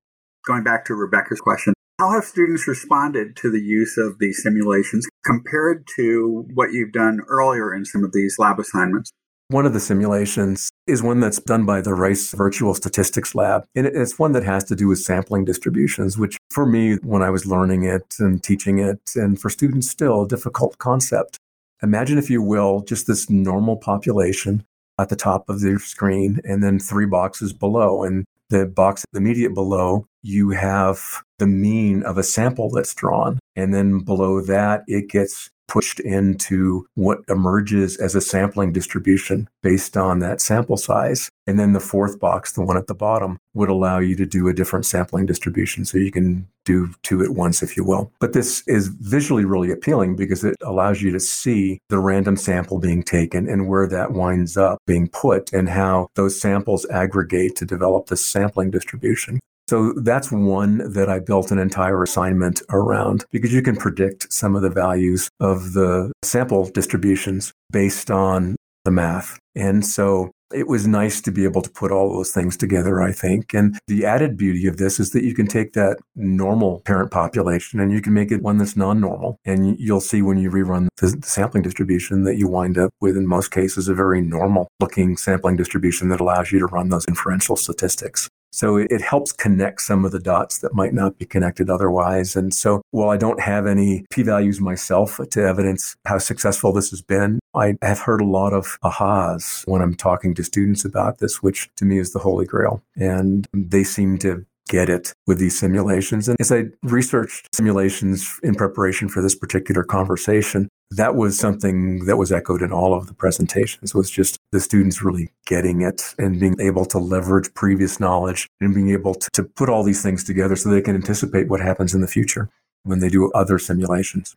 Going 0.46 0.64
back 0.64 0.84
to 0.86 0.94
Rebecca's 0.94 1.40
question, 1.40 1.74
how 1.98 2.12
have 2.12 2.24
students 2.24 2.68
responded 2.68 3.36
to 3.38 3.50
the 3.50 3.60
use 3.60 3.98
of 3.98 4.20
these 4.20 4.40
simulations 4.40 5.06
compared 5.26 5.84
to 5.96 6.46
what 6.54 6.72
you've 6.72 6.92
done 6.92 7.20
earlier 7.26 7.74
in 7.74 7.84
some 7.84 8.04
of 8.04 8.12
these 8.12 8.36
lab 8.38 8.60
assignments? 8.60 9.10
One 9.50 9.64
of 9.64 9.72
the 9.72 9.80
simulations 9.80 10.70
is 10.86 11.02
one 11.02 11.20
that's 11.20 11.38
done 11.38 11.64
by 11.64 11.80
the 11.80 11.94
Rice 11.94 12.32
Virtual 12.32 12.74
Statistics 12.74 13.34
Lab. 13.34 13.64
And 13.74 13.86
it's 13.86 14.18
one 14.18 14.32
that 14.32 14.44
has 14.44 14.62
to 14.64 14.76
do 14.76 14.88
with 14.88 14.98
sampling 14.98 15.46
distributions, 15.46 16.18
which 16.18 16.36
for 16.50 16.66
me, 16.66 16.96
when 16.96 17.22
I 17.22 17.30
was 17.30 17.46
learning 17.46 17.84
it 17.84 18.16
and 18.18 18.42
teaching 18.42 18.78
it, 18.78 19.00
and 19.16 19.40
for 19.40 19.48
students 19.48 19.88
still, 19.88 20.24
a 20.24 20.28
difficult 20.28 20.76
concept. 20.76 21.38
Imagine, 21.82 22.18
if 22.18 22.28
you 22.28 22.42
will, 22.42 22.82
just 22.82 23.06
this 23.06 23.30
normal 23.30 23.78
population 23.78 24.66
at 24.98 25.08
the 25.08 25.16
top 25.16 25.48
of 25.48 25.62
your 25.62 25.78
screen 25.78 26.42
and 26.44 26.62
then 26.62 26.78
three 26.78 27.06
boxes 27.06 27.54
below. 27.54 28.02
And 28.02 28.26
the 28.50 28.66
box 28.66 29.06
immediate 29.14 29.54
below, 29.54 30.04
you 30.22 30.50
have 30.50 31.22
the 31.38 31.46
mean 31.46 32.02
of 32.02 32.18
a 32.18 32.22
sample 32.22 32.68
that's 32.68 32.94
drawn. 32.94 33.38
And 33.56 33.72
then 33.72 34.00
below 34.00 34.42
that, 34.42 34.84
it 34.86 35.08
gets 35.08 35.48
pushed 35.68 36.00
into 36.00 36.86
what 36.94 37.20
emerges 37.28 37.96
as 37.98 38.14
a 38.14 38.20
sampling 38.20 38.72
distribution 38.72 39.48
based 39.62 39.96
on 39.96 40.18
that 40.18 40.40
sample 40.40 40.76
size. 40.76 41.30
And 41.46 41.58
then 41.58 41.72
the 41.72 41.80
fourth 41.80 42.18
box, 42.18 42.52
the 42.52 42.62
one 42.62 42.76
at 42.76 42.88
the 42.88 42.94
bottom, 42.94 43.38
would 43.54 43.68
allow 43.68 43.98
you 43.98 44.16
to 44.16 44.26
do 44.26 44.48
a 44.48 44.52
different 44.52 44.86
sampling 44.86 45.26
distribution. 45.26 45.84
So 45.84 45.98
you 45.98 46.10
can 46.10 46.48
do 46.64 46.92
two 47.02 47.22
at 47.22 47.30
once, 47.30 47.62
if 47.62 47.76
you 47.76 47.84
will. 47.84 48.12
But 48.20 48.34
this 48.34 48.62
is 48.66 48.88
visually 48.88 49.44
really 49.44 49.70
appealing 49.70 50.16
because 50.16 50.44
it 50.44 50.56
allows 50.62 51.00
you 51.00 51.10
to 51.12 51.20
see 51.20 51.78
the 51.88 51.98
random 51.98 52.36
sample 52.36 52.78
being 52.78 53.02
taken 53.02 53.48
and 53.48 53.68
where 53.68 53.86
that 53.88 54.12
winds 54.12 54.56
up 54.56 54.78
being 54.86 55.08
put 55.08 55.52
and 55.52 55.68
how 55.68 56.08
those 56.14 56.38
samples 56.38 56.86
aggregate 56.90 57.56
to 57.56 57.64
develop 57.64 58.06
the 58.06 58.16
sampling 58.16 58.70
distribution. 58.70 59.40
So 59.68 59.92
that's 59.92 60.32
one 60.32 60.92
that 60.92 61.10
I 61.10 61.18
built 61.18 61.50
an 61.50 61.58
entire 61.58 62.02
assignment 62.02 62.62
around 62.70 63.26
because 63.30 63.52
you 63.52 63.60
can 63.60 63.76
predict 63.76 64.32
some 64.32 64.56
of 64.56 64.62
the 64.62 64.70
values 64.70 65.28
of 65.40 65.74
the 65.74 66.10
sample 66.24 66.70
distributions 66.70 67.52
based 67.70 68.10
on 68.10 68.56
the 68.86 68.90
math. 68.90 69.38
And 69.54 69.84
so 69.84 70.30
it 70.54 70.66
was 70.66 70.86
nice 70.86 71.20
to 71.20 71.30
be 71.30 71.44
able 71.44 71.60
to 71.60 71.68
put 71.70 71.92
all 71.92 72.10
those 72.10 72.32
things 72.32 72.56
together, 72.56 73.02
I 73.02 73.12
think. 73.12 73.52
And 73.52 73.78
the 73.86 74.06
added 74.06 74.38
beauty 74.38 74.66
of 74.66 74.78
this 74.78 74.98
is 74.98 75.10
that 75.10 75.22
you 75.22 75.34
can 75.34 75.46
take 75.46 75.74
that 75.74 75.98
normal 76.16 76.80
parent 76.86 77.10
population 77.10 77.80
and 77.80 77.92
you 77.92 78.00
can 78.00 78.14
make 78.14 78.32
it 78.32 78.42
one 78.42 78.56
that's 78.56 78.76
non 78.76 79.00
normal. 79.00 79.36
And 79.44 79.78
you'll 79.78 80.00
see 80.00 80.22
when 80.22 80.38
you 80.38 80.50
rerun 80.50 80.88
the, 80.96 81.18
sampling 81.22 81.62
distribution 81.62 82.24
that 82.24 82.38
you 82.38 82.48
wind 82.48 82.78
up 82.78 82.94
with, 83.00 83.16
in 83.16 83.26
most 83.26 83.50
cases, 83.50 83.88
a 83.88 83.94
very 83.94 84.22
normal 84.22 84.68
looking 84.80 85.18
sampling 85.18 85.56
distribution 85.56 86.08
that 86.08 86.20
allows 86.20 86.50
you 86.50 86.58
to 86.60 86.66
run 86.66 86.88
those 86.88 87.04
inferential 87.04 87.56
statistics. 87.56 88.30
So 88.50 88.76
it 88.76 89.00
helps 89.00 89.32
connect 89.32 89.82
some 89.82 90.04
of 90.04 90.12
the 90.12 90.18
dots 90.18 90.58
that 90.58 90.74
might 90.74 90.94
not 90.94 91.18
be 91.18 91.26
connected 91.26 91.70
otherwise. 91.70 92.36
And 92.36 92.52
so 92.54 92.82
while 92.90 93.10
I 93.10 93.16
don't 93.16 93.40
have 93.40 93.66
any 93.66 94.04
p 94.10 94.22
values 94.22 94.60
myself 94.60 95.20
to 95.30 95.42
evidence 95.42 95.96
how 96.06 96.18
successful 96.18 96.72
this 96.72 96.90
has 96.90 97.02
been, 97.02 97.38
I 97.54 97.76
have 97.82 98.00
heard 98.00 98.20
a 98.20 98.26
lot 98.26 98.52
of 98.52 98.78
ahas 98.82 99.66
when 99.66 99.82
I'm 99.82 99.94
talking 99.94 100.34
to 100.34 100.44
students 100.44 100.84
about 100.84 101.18
this, 101.18 101.42
which 101.42 101.70
to 101.76 101.84
me 101.84 101.98
is 101.98 102.12
the 102.12 102.18
holy 102.20 102.46
grail. 102.46 102.82
And 102.96 103.46
they 103.52 103.84
seem 103.84 104.18
to 104.18 104.46
get 104.68 104.88
it 104.88 105.12
with 105.26 105.38
these 105.38 105.58
simulations. 105.58 106.28
And 106.28 106.36
as 106.40 106.52
I 106.52 106.64
researched 106.82 107.48
simulations 107.54 108.38
in 108.42 108.54
preparation 108.54 109.08
for 109.08 109.22
this 109.22 109.34
particular 109.34 109.82
conversation, 109.82 110.68
that 110.90 111.16
was 111.16 111.38
something 111.38 112.06
that 112.06 112.16
was 112.16 112.32
echoed 112.32 112.62
in 112.62 112.72
all 112.72 112.94
of 112.94 113.06
the 113.06 113.14
presentations 113.14 113.94
was 113.94 114.10
just 114.10 114.38
the 114.52 114.60
students 114.60 115.02
really 115.02 115.30
getting 115.46 115.82
it 115.82 116.14
and 116.18 116.40
being 116.40 116.56
able 116.60 116.86
to 116.86 116.98
leverage 116.98 117.52
previous 117.54 118.00
knowledge 118.00 118.48
and 118.60 118.74
being 118.74 118.90
able 118.90 119.14
to, 119.14 119.28
to 119.32 119.42
put 119.42 119.68
all 119.68 119.82
these 119.82 120.02
things 120.02 120.24
together 120.24 120.56
so 120.56 120.68
they 120.68 120.80
can 120.80 120.94
anticipate 120.94 121.48
what 121.48 121.60
happens 121.60 121.94
in 121.94 122.00
the 122.00 122.08
future 122.08 122.48
when 122.84 123.00
they 123.00 123.08
do 123.08 123.30
other 123.32 123.58
simulations. 123.58 124.34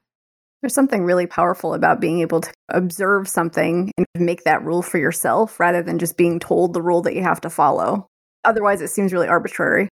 There's 0.61 0.73
something 0.73 1.03
really 1.03 1.25
powerful 1.25 1.73
about 1.73 2.00
being 2.00 2.19
able 2.19 2.41
to 2.41 2.51
observe 2.69 3.27
something 3.27 3.91
and 3.97 4.05
make 4.19 4.43
that 4.43 4.63
rule 4.63 4.83
for 4.83 5.00
yourself 5.00 5.59
rather 5.59 5.81
than 5.81 5.97
just 5.97 6.17
being 6.17 6.39
told 6.39 6.73
the 6.73 6.81
rule 6.81 7.01
that 7.01 7.15
you 7.15 7.23
have 7.23 7.41
to 7.41 7.50
follow. 7.50 8.07
Otherwise, 8.43 8.81
it 8.81 8.89
seems 8.89 9.13
really 9.13 9.27
arbitrary. 9.27 9.88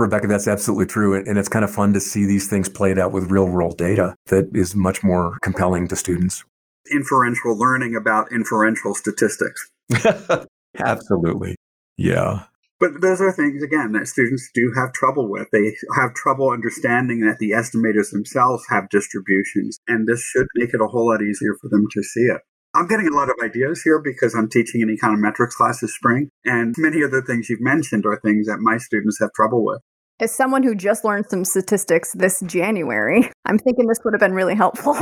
Rebecca, 0.00 0.26
that's 0.26 0.48
absolutely 0.48 0.86
true. 0.86 1.14
And 1.14 1.38
it's 1.38 1.48
kind 1.48 1.64
of 1.64 1.70
fun 1.70 1.92
to 1.92 2.00
see 2.00 2.26
these 2.26 2.48
things 2.48 2.68
played 2.68 2.98
out 2.98 3.12
with 3.12 3.30
real 3.30 3.46
world 3.46 3.76
data 3.76 4.14
that 4.26 4.50
is 4.54 4.74
much 4.74 5.02
more 5.02 5.38
compelling 5.42 5.88
to 5.88 5.96
students. 5.96 6.44
Inferential 6.90 7.56
learning 7.58 7.96
about 7.96 8.30
inferential 8.32 8.94
statistics. 8.94 9.70
absolutely. 10.78 11.56
Yeah. 11.96 12.44
But 12.78 13.00
those 13.00 13.20
are 13.22 13.32
things, 13.32 13.62
again, 13.62 13.92
that 13.92 14.06
students 14.06 14.50
do 14.52 14.72
have 14.76 14.92
trouble 14.92 15.30
with. 15.30 15.48
They 15.50 15.76
have 15.96 16.12
trouble 16.14 16.50
understanding 16.50 17.20
that 17.20 17.38
the 17.38 17.52
estimators 17.52 18.10
themselves 18.10 18.64
have 18.68 18.90
distributions, 18.90 19.78
and 19.88 20.06
this 20.06 20.20
should 20.20 20.46
make 20.54 20.74
it 20.74 20.82
a 20.82 20.86
whole 20.86 21.08
lot 21.08 21.22
easier 21.22 21.54
for 21.60 21.68
them 21.70 21.86
to 21.92 22.02
see 22.02 22.24
it. 22.24 22.42
I'm 22.76 22.86
getting 22.86 23.08
a 23.08 23.16
lot 23.16 23.30
of 23.30 23.36
ideas 23.42 23.80
here 23.82 23.98
because 23.98 24.34
I'm 24.34 24.50
teaching 24.50 24.82
an 24.82 24.94
econometrics 24.94 25.52
class 25.52 25.80
this 25.80 25.94
spring, 25.94 26.28
and 26.44 26.74
many 26.76 27.00
of 27.00 27.10
the 27.10 27.22
things 27.22 27.48
you've 27.48 27.60
mentioned 27.60 28.04
are 28.04 28.20
things 28.20 28.46
that 28.48 28.58
my 28.58 28.76
students 28.76 29.18
have 29.18 29.32
trouble 29.32 29.64
with. 29.64 29.80
As 30.20 30.34
someone 30.34 30.62
who 30.62 30.74
just 30.74 31.02
learned 31.02 31.24
some 31.30 31.46
statistics 31.46 32.12
this 32.12 32.42
January, 32.42 33.30
I'm 33.46 33.58
thinking 33.58 33.86
this 33.86 33.98
would 34.04 34.12
have 34.12 34.20
been 34.20 34.34
really 34.34 34.54
helpful. 34.54 34.94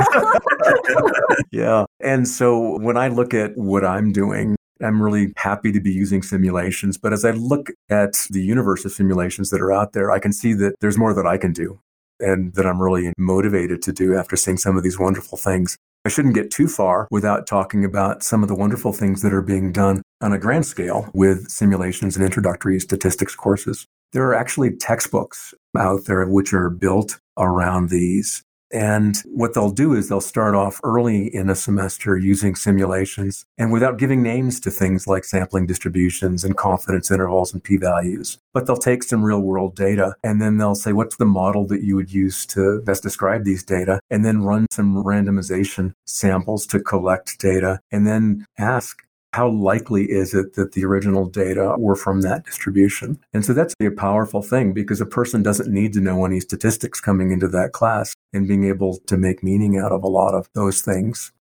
yeah. 1.51 1.83
And 1.99 2.27
so 2.27 2.79
when 2.79 2.95
I 2.95 3.09
look 3.09 3.33
at 3.33 3.51
what 3.57 3.83
I'm 3.83 4.13
doing, 4.13 4.55
I'm 4.81 5.01
really 5.01 5.33
happy 5.35 5.73
to 5.73 5.81
be 5.81 5.91
using 5.91 6.21
simulations. 6.21 6.97
But 6.97 7.11
as 7.11 7.25
I 7.25 7.31
look 7.31 7.71
at 7.89 8.25
the 8.29 8.41
universe 8.41 8.85
of 8.85 8.93
simulations 8.93 9.49
that 9.49 9.61
are 9.61 9.73
out 9.73 9.91
there, 9.91 10.11
I 10.11 10.19
can 10.19 10.31
see 10.31 10.53
that 10.53 10.75
there's 10.79 10.97
more 10.97 11.13
that 11.13 11.27
I 11.27 11.37
can 11.37 11.51
do 11.51 11.79
and 12.21 12.53
that 12.53 12.65
I'm 12.65 12.81
really 12.81 13.11
motivated 13.17 13.81
to 13.83 13.91
do 13.91 14.15
after 14.15 14.37
seeing 14.37 14.57
some 14.57 14.77
of 14.77 14.83
these 14.83 14.97
wonderful 14.97 15.37
things. 15.37 15.77
I 16.05 16.09
shouldn't 16.09 16.35
get 16.35 16.51
too 16.51 16.67
far 16.67 17.07
without 17.09 17.47
talking 17.47 17.83
about 17.83 18.21
some 18.21 18.43
of 18.43 18.47
the 18.47 18.53
wonderful 18.53 18.93
things 18.93 19.23
that 19.23 19.33
are 19.33 19.41
being 19.41 19.71
done 19.71 20.03
on 20.21 20.33
a 20.33 20.37
grand 20.37 20.67
scale 20.67 21.09
with 21.15 21.49
simulations 21.49 22.15
and 22.15 22.23
introductory 22.23 22.79
statistics 22.79 23.33
courses. 23.33 23.87
There 24.13 24.23
are 24.27 24.35
actually 24.35 24.75
textbooks 24.75 25.55
out 25.75 26.05
there 26.05 26.23
which 26.27 26.53
are 26.53 26.69
built 26.69 27.19
around 27.39 27.89
these. 27.89 28.43
And 28.71 29.15
what 29.25 29.53
they'll 29.53 29.71
do 29.71 29.93
is 29.93 30.09
they'll 30.09 30.21
start 30.21 30.55
off 30.55 30.79
early 30.83 31.33
in 31.33 31.49
a 31.49 31.55
semester 31.55 32.17
using 32.17 32.55
simulations 32.55 33.45
and 33.57 33.71
without 33.71 33.97
giving 33.97 34.21
names 34.23 34.59
to 34.61 34.71
things 34.71 35.07
like 35.07 35.23
sampling 35.23 35.65
distributions 35.65 36.43
and 36.43 36.57
confidence 36.57 37.11
intervals 37.11 37.53
and 37.53 37.63
p 37.63 37.77
values. 37.77 38.39
But 38.53 38.65
they'll 38.65 38.77
take 38.77 39.03
some 39.03 39.23
real 39.23 39.41
world 39.41 39.75
data 39.75 40.15
and 40.23 40.41
then 40.41 40.57
they'll 40.57 40.75
say, 40.75 40.93
what's 40.93 41.17
the 41.17 41.25
model 41.25 41.65
that 41.67 41.83
you 41.83 41.95
would 41.95 42.11
use 42.11 42.45
to 42.47 42.81
best 42.81 43.03
describe 43.03 43.43
these 43.43 43.63
data? 43.63 43.99
And 44.09 44.25
then 44.25 44.43
run 44.43 44.67
some 44.71 45.03
randomization 45.03 45.93
samples 46.05 46.65
to 46.67 46.79
collect 46.79 47.39
data 47.39 47.79
and 47.91 48.07
then 48.07 48.45
ask, 48.57 49.04
how 49.35 49.49
likely 49.49 50.05
is 50.05 50.33
it 50.33 50.53
that 50.53 50.71
the 50.71 50.85
original 50.85 51.25
data 51.25 51.75
were 51.77 51.97
from 51.97 52.21
that 52.21 52.45
distribution? 52.45 53.19
And 53.33 53.43
so 53.43 53.51
that's 53.51 53.75
a 53.81 53.89
powerful 53.89 54.41
thing 54.41 54.71
because 54.71 55.01
a 55.01 55.05
person 55.05 55.43
doesn't 55.43 55.69
need 55.69 55.91
to 55.91 55.99
know 55.99 56.23
any 56.23 56.39
statistics 56.39 57.01
coming 57.01 57.31
into 57.31 57.49
that 57.49 57.73
class 57.73 58.15
and 58.31 58.47
being 58.47 58.63
able 58.63 58.99
to 59.07 59.17
make 59.17 59.43
meaning 59.43 59.77
out 59.77 59.91
of 59.91 60.05
a 60.05 60.07
lot 60.07 60.33
of 60.33 60.47
those 60.55 60.81
things. 60.81 61.33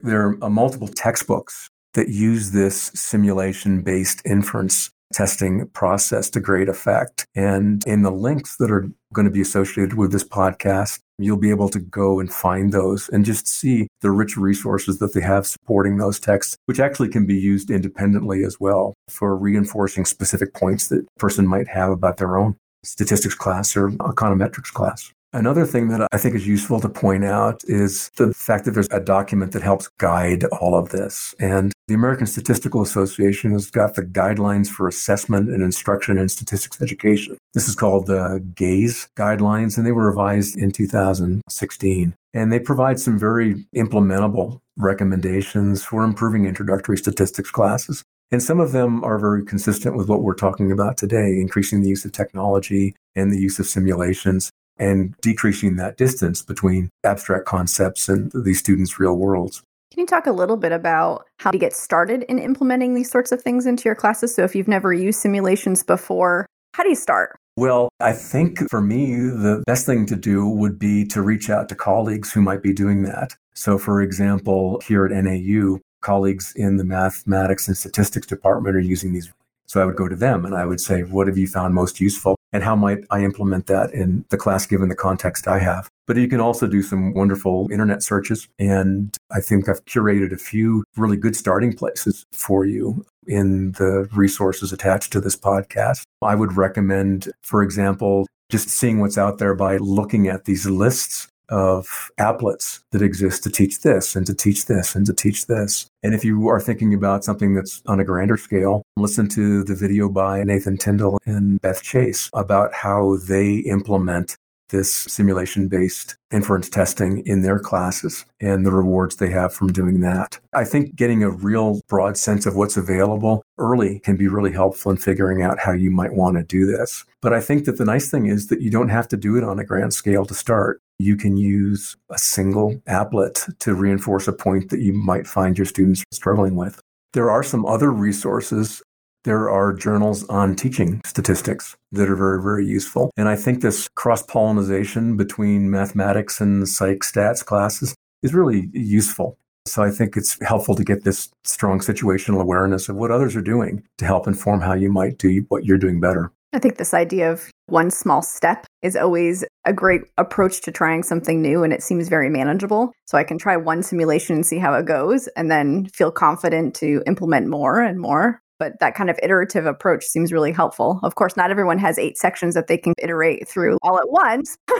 There 0.00 0.36
are 0.42 0.50
multiple 0.50 0.88
textbooks 0.88 1.70
that 1.94 2.08
use 2.08 2.50
this 2.50 2.90
simulation 2.96 3.80
based 3.80 4.22
inference 4.26 4.90
testing 5.12 5.68
process 5.68 6.28
to 6.30 6.40
great 6.40 6.68
effect. 6.68 7.26
And 7.36 7.86
in 7.86 8.02
the 8.02 8.10
links 8.10 8.56
that 8.56 8.72
are 8.72 8.90
going 9.12 9.24
to 9.24 9.30
be 9.30 9.40
associated 9.40 9.94
with 9.94 10.10
this 10.10 10.24
podcast, 10.24 10.98
you'll 11.18 11.36
be 11.36 11.50
able 11.50 11.68
to 11.70 11.78
go 11.78 12.20
and 12.20 12.32
find 12.32 12.72
those 12.72 13.08
and 13.08 13.24
just 13.24 13.46
see 13.46 13.88
the 14.00 14.10
rich 14.10 14.36
resources 14.36 14.98
that 14.98 15.14
they 15.14 15.20
have 15.20 15.46
supporting 15.46 15.96
those 15.96 16.20
texts, 16.20 16.56
which 16.66 16.80
actually 16.80 17.08
can 17.08 17.26
be 17.26 17.36
used 17.36 17.70
independently 17.70 18.44
as 18.44 18.60
well 18.60 18.94
for 19.08 19.36
reinforcing 19.36 20.04
specific 20.04 20.54
points 20.54 20.88
that 20.88 21.00
a 21.00 21.20
person 21.20 21.46
might 21.46 21.68
have 21.68 21.90
about 21.90 22.18
their 22.18 22.36
own 22.36 22.56
statistics 22.84 23.34
class 23.34 23.76
or 23.76 23.90
econometrics 23.90 24.72
class. 24.72 25.12
Another 25.32 25.66
thing 25.66 25.88
that 25.88 26.06
I 26.12 26.18
think 26.18 26.34
is 26.34 26.46
useful 26.46 26.80
to 26.80 26.88
point 26.88 27.24
out 27.24 27.62
is 27.64 28.10
the 28.16 28.32
fact 28.32 28.64
that 28.64 28.70
there's 28.70 28.88
a 28.90 29.00
document 29.00 29.52
that 29.52 29.62
helps 29.62 29.88
guide 29.98 30.44
all 30.44 30.74
of 30.74 30.90
this. 30.90 31.34
And 31.38 31.72
the 31.88 31.94
American 31.94 32.26
Statistical 32.26 32.82
Association 32.82 33.52
has 33.52 33.70
got 33.70 33.94
the 33.94 34.02
guidelines 34.02 34.68
for 34.68 34.88
assessment 34.88 35.48
and 35.50 35.62
instruction 35.62 36.18
in 36.18 36.28
statistics 36.28 36.82
education. 36.82 37.38
This 37.54 37.68
is 37.68 37.76
called 37.76 38.06
the 38.06 38.44
GAISE 38.54 39.08
guidelines, 39.16 39.76
and 39.76 39.86
they 39.86 39.92
were 39.92 40.06
revised 40.06 40.58
in 40.58 40.72
2016. 40.72 42.14
And 42.34 42.52
they 42.52 42.58
provide 42.58 42.98
some 42.98 43.18
very 43.18 43.64
implementable 43.74 44.60
recommendations 44.76 45.84
for 45.84 46.02
improving 46.02 46.44
introductory 46.44 46.98
statistics 46.98 47.52
classes. 47.52 48.02
And 48.32 48.42
some 48.42 48.58
of 48.58 48.72
them 48.72 49.04
are 49.04 49.18
very 49.18 49.44
consistent 49.44 49.96
with 49.96 50.08
what 50.08 50.22
we're 50.22 50.34
talking 50.34 50.72
about 50.72 50.96
today, 50.96 51.38
increasing 51.40 51.82
the 51.82 51.88
use 51.88 52.04
of 52.04 52.10
technology 52.10 52.96
and 53.14 53.30
the 53.30 53.38
use 53.38 53.60
of 53.60 53.66
simulations 53.66 54.50
and 54.76 55.14
decreasing 55.22 55.76
that 55.76 55.96
distance 55.96 56.42
between 56.42 56.90
abstract 57.04 57.46
concepts 57.46 58.08
and 58.08 58.32
these 58.34 58.58
students' 58.58 58.98
real 58.98 59.14
worlds. 59.14 59.62
Can 59.96 60.02
you 60.02 60.06
talk 60.08 60.26
a 60.26 60.32
little 60.32 60.58
bit 60.58 60.72
about 60.72 61.24
how 61.38 61.50
to 61.50 61.56
get 61.56 61.72
started 61.72 62.22
in 62.24 62.38
implementing 62.38 62.92
these 62.92 63.10
sorts 63.10 63.32
of 63.32 63.40
things 63.40 63.64
into 63.64 63.84
your 63.86 63.94
classes? 63.94 64.34
So, 64.34 64.44
if 64.44 64.54
you've 64.54 64.68
never 64.68 64.92
used 64.92 65.18
simulations 65.18 65.82
before, 65.82 66.44
how 66.74 66.82
do 66.82 66.90
you 66.90 66.94
start? 66.94 67.38
Well, 67.56 67.88
I 67.98 68.12
think 68.12 68.68
for 68.68 68.82
me, 68.82 69.14
the 69.14 69.64
best 69.66 69.86
thing 69.86 70.04
to 70.04 70.14
do 70.14 70.46
would 70.46 70.78
be 70.78 71.06
to 71.06 71.22
reach 71.22 71.48
out 71.48 71.70
to 71.70 71.74
colleagues 71.74 72.30
who 72.30 72.42
might 72.42 72.62
be 72.62 72.74
doing 72.74 73.04
that. 73.04 73.36
So, 73.54 73.78
for 73.78 74.02
example, 74.02 74.82
here 74.86 75.06
at 75.06 75.12
NAU, 75.12 75.78
colleagues 76.02 76.52
in 76.54 76.76
the 76.76 76.84
mathematics 76.84 77.66
and 77.66 77.74
statistics 77.74 78.26
department 78.26 78.76
are 78.76 78.80
using 78.80 79.14
these. 79.14 79.32
So, 79.64 79.80
I 79.80 79.86
would 79.86 79.96
go 79.96 80.08
to 80.08 80.16
them 80.16 80.44
and 80.44 80.54
I 80.54 80.66
would 80.66 80.82
say, 80.82 81.04
What 81.04 81.26
have 81.26 81.38
you 81.38 81.46
found 81.48 81.72
most 81.72 82.02
useful? 82.02 82.35
And 82.52 82.62
how 82.62 82.76
might 82.76 83.04
I 83.10 83.22
implement 83.22 83.66
that 83.66 83.92
in 83.92 84.24
the 84.30 84.36
class 84.36 84.66
given 84.66 84.88
the 84.88 84.94
context 84.94 85.48
I 85.48 85.58
have. 85.58 85.88
But 86.06 86.16
you 86.16 86.28
can 86.28 86.40
also 86.40 86.66
do 86.66 86.82
some 86.82 87.12
wonderful 87.14 87.68
internet 87.70 88.02
searches. 88.02 88.48
And 88.58 89.16
I 89.30 89.40
think 89.40 89.68
I've 89.68 89.84
curated 89.84 90.32
a 90.32 90.38
few 90.38 90.84
really 90.96 91.16
good 91.16 91.36
starting 91.36 91.72
places 91.72 92.24
for 92.32 92.64
you 92.64 93.04
in 93.26 93.72
the 93.72 94.08
resources 94.14 94.72
attached 94.72 95.12
to 95.12 95.20
this 95.20 95.36
podcast. 95.36 96.02
I 96.22 96.34
would 96.34 96.56
recommend, 96.56 97.32
for 97.42 97.62
example, 97.62 98.26
just 98.50 98.68
seeing 98.68 99.00
what's 99.00 99.18
out 99.18 99.38
there 99.38 99.54
by 99.54 99.78
looking 99.78 100.28
at 100.28 100.44
these 100.44 100.66
lists 100.66 101.28
of 101.48 102.10
applets 102.18 102.80
that 102.92 103.02
exist 103.02 103.42
to 103.44 103.50
teach 103.50 103.80
this 103.80 104.16
and 104.16 104.26
to 104.26 104.34
teach 104.34 104.66
this 104.66 104.94
and 104.94 105.06
to 105.06 105.12
teach 105.12 105.46
this. 105.46 105.86
And 106.02 106.14
if 106.14 106.24
you 106.24 106.48
are 106.48 106.60
thinking 106.60 106.94
about 106.94 107.24
something 107.24 107.54
that's 107.54 107.82
on 107.86 108.00
a 108.00 108.04
grander 108.04 108.36
scale, 108.36 108.82
listen 108.96 109.28
to 109.30 109.64
the 109.64 109.74
video 109.74 110.08
by 110.08 110.44
Nathan 110.44 110.76
Tintle 110.76 111.18
and 111.26 111.60
Beth 111.60 111.82
Chance 111.82 112.30
about 112.32 112.72
how 112.74 113.16
they 113.28 113.56
implement 113.56 114.36
this 114.70 114.92
simulation 114.92 115.68
based 115.68 116.16
inference 116.32 116.68
testing 116.68 117.22
in 117.26 117.42
their 117.42 117.58
classes 117.58 118.24
and 118.40 118.66
the 118.66 118.72
rewards 118.72 119.16
they 119.16 119.30
have 119.30 119.54
from 119.54 119.72
doing 119.72 120.00
that. 120.00 120.38
I 120.52 120.64
think 120.64 120.96
getting 120.96 121.22
a 121.22 121.30
real 121.30 121.80
broad 121.88 122.16
sense 122.16 122.46
of 122.46 122.56
what's 122.56 122.76
available 122.76 123.42
early 123.58 124.00
can 124.00 124.16
be 124.16 124.28
really 124.28 124.52
helpful 124.52 124.90
in 124.90 124.98
figuring 124.98 125.42
out 125.42 125.60
how 125.60 125.72
you 125.72 125.90
might 125.90 126.14
want 126.14 126.36
to 126.36 126.42
do 126.42 126.66
this. 126.66 127.04
But 127.22 127.32
I 127.32 127.40
think 127.40 127.64
that 127.66 127.78
the 127.78 127.84
nice 127.84 128.10
thing 128.10 128.26
is 128.26 128.48
that 128.48 128.60
you 128.60 128.70
don't 128.70 128.88
have 128.88 129.08
to 129.08 129.16
do 129.16 129.36
it 129.36 129.44
on 129.44 129.58
a 129.58 129.64
grand 129.64 129.94
scale 129.94 130.24
to 130.26 130.34
start. 130.34 130.80
You 130.98 131.16
can 131.16 131.36
use 131.36 131.96
a 132.10 132.18
single 132.18 132.76
applet 132.88 133.58
to 133.58 133.74
reinforce 133.74 134.28
a 134.28 134.32
point 134.32 134.70
that 134.70 134.80
you 134.80 134.92
might 134.92 135.26
find 135.26 135.58
your 135.58 135.66
students 135.66 136.04
struggling 136.12 136.56
with. 136.56 136.80
There 137.12 137.30
are 137.30 137.42
some 137.42 137.66
other 137.66 137.90
resources 137.90 138.82
there 139.26 139.50
are 139.50 139.72
journals 139.72 140.24
on 140.28 140.54
teaching 140.54 141.00
statistics 141.04 141.76
that 141.90 142.08
are 142.08 142.14
very, 142.14 142.40
very 142.40 142.64
useful. 142.64 143.10
And 143.16 143.28
I 143.28 143.34
think 143.34 143.60
this 143.60 143.88
cross 143.96 144.22
pollination 144.22 145.16
between 145.16 145.68
mathematics 145.68 146.40
and 146.40 146.66
psych 146.68 147.00
stats 147.00 147.44
classes 147.44 147.96
is 148.22 148.32
really 148.32 148.70
useful. 148.72 149.36
So 149.66 149.82
I 149.82 149.90
think 149.90 150.16
it's 150.16 150.40
helpful 150.44 150.76
to 150.76 150.84
get 150.84 151.02
this 151.02 151.28
strong 151.42 151.80
situational 151.80 152.40
awareness 152.40 152.88
of 152.88 152.94
what 152.94 153.10
others 153.10 153.34
are 153.34 153.42
doing 153.42 153.82
to 153.98 154.04
help 154.04 154.28
inform 154.28 154.60
how 154.60 154.74
you 154.74 154.92
might 154.92 155.18
do 155.18 155.44
what 155.48 155.64
you're 155.64 155.76
doing 155.76 155.98
better. 155.98 156.30
I 156.56 156.58
think 156.58 156.78
this 156.78 156.94
idea 156.94 157.30
of 157.30 157.50
one 157.66 157.90
small 157.90 158.22
step 158.22 158.66
is 158.80 158.96
always 158.96 159.44
a 159.66 159.74
great 159.74 160.00
approach 160.16 160.62
to 160.62 160.72
trying 160.72 161.02
something 161.02 161.42
new 161.42 161.62
and 161.62 161.70
it 161.70 161.82
seems 161.82 162.08
very 162.08 162.30
manageable. 162.30 162.92
So 163.06 163.18
I 163.18 163.24
can 163.24 163.36
try 163.36 163.58
one 163.58 163.82
simulation 163.82 164.36
and 164.36 164.46
see 164.46 164.56
how 164.56 164.72
it 164.72 164.86
goes 164.86 165.28
and 165.36 165.50
then 165.50 165.86
feel 165.92 166.10
confident 166.10 166.74
to 166.76 167.02
implement 167.06 167.48
more 167.48 167.80
and 167.80 168.00
more 168.00 168.40
but 168.58 168.72
that 168.80 168.94
kind 168.94 169.10
of 169.10 169.20
iterative 169.22 169.66
approach 169.66 170.02
seems 170.06 170.32
really 170.32 170.50
helpful. 170.50 170.98
Of 171.02 171.14
course, 171.14 171.36
not 171.36 171.50
everyone 171.50 171.76
has 171.76 171.98
eight 171.98 172.16
sections 172.16 172.54
that 172.54 172.68
they 172.68 172.78
can 172.78 172.94
iterate 172.98 173.46
through 173.46 173.76
all 173.82 173.98
at 173.98 174.08
once. 174.08 174.56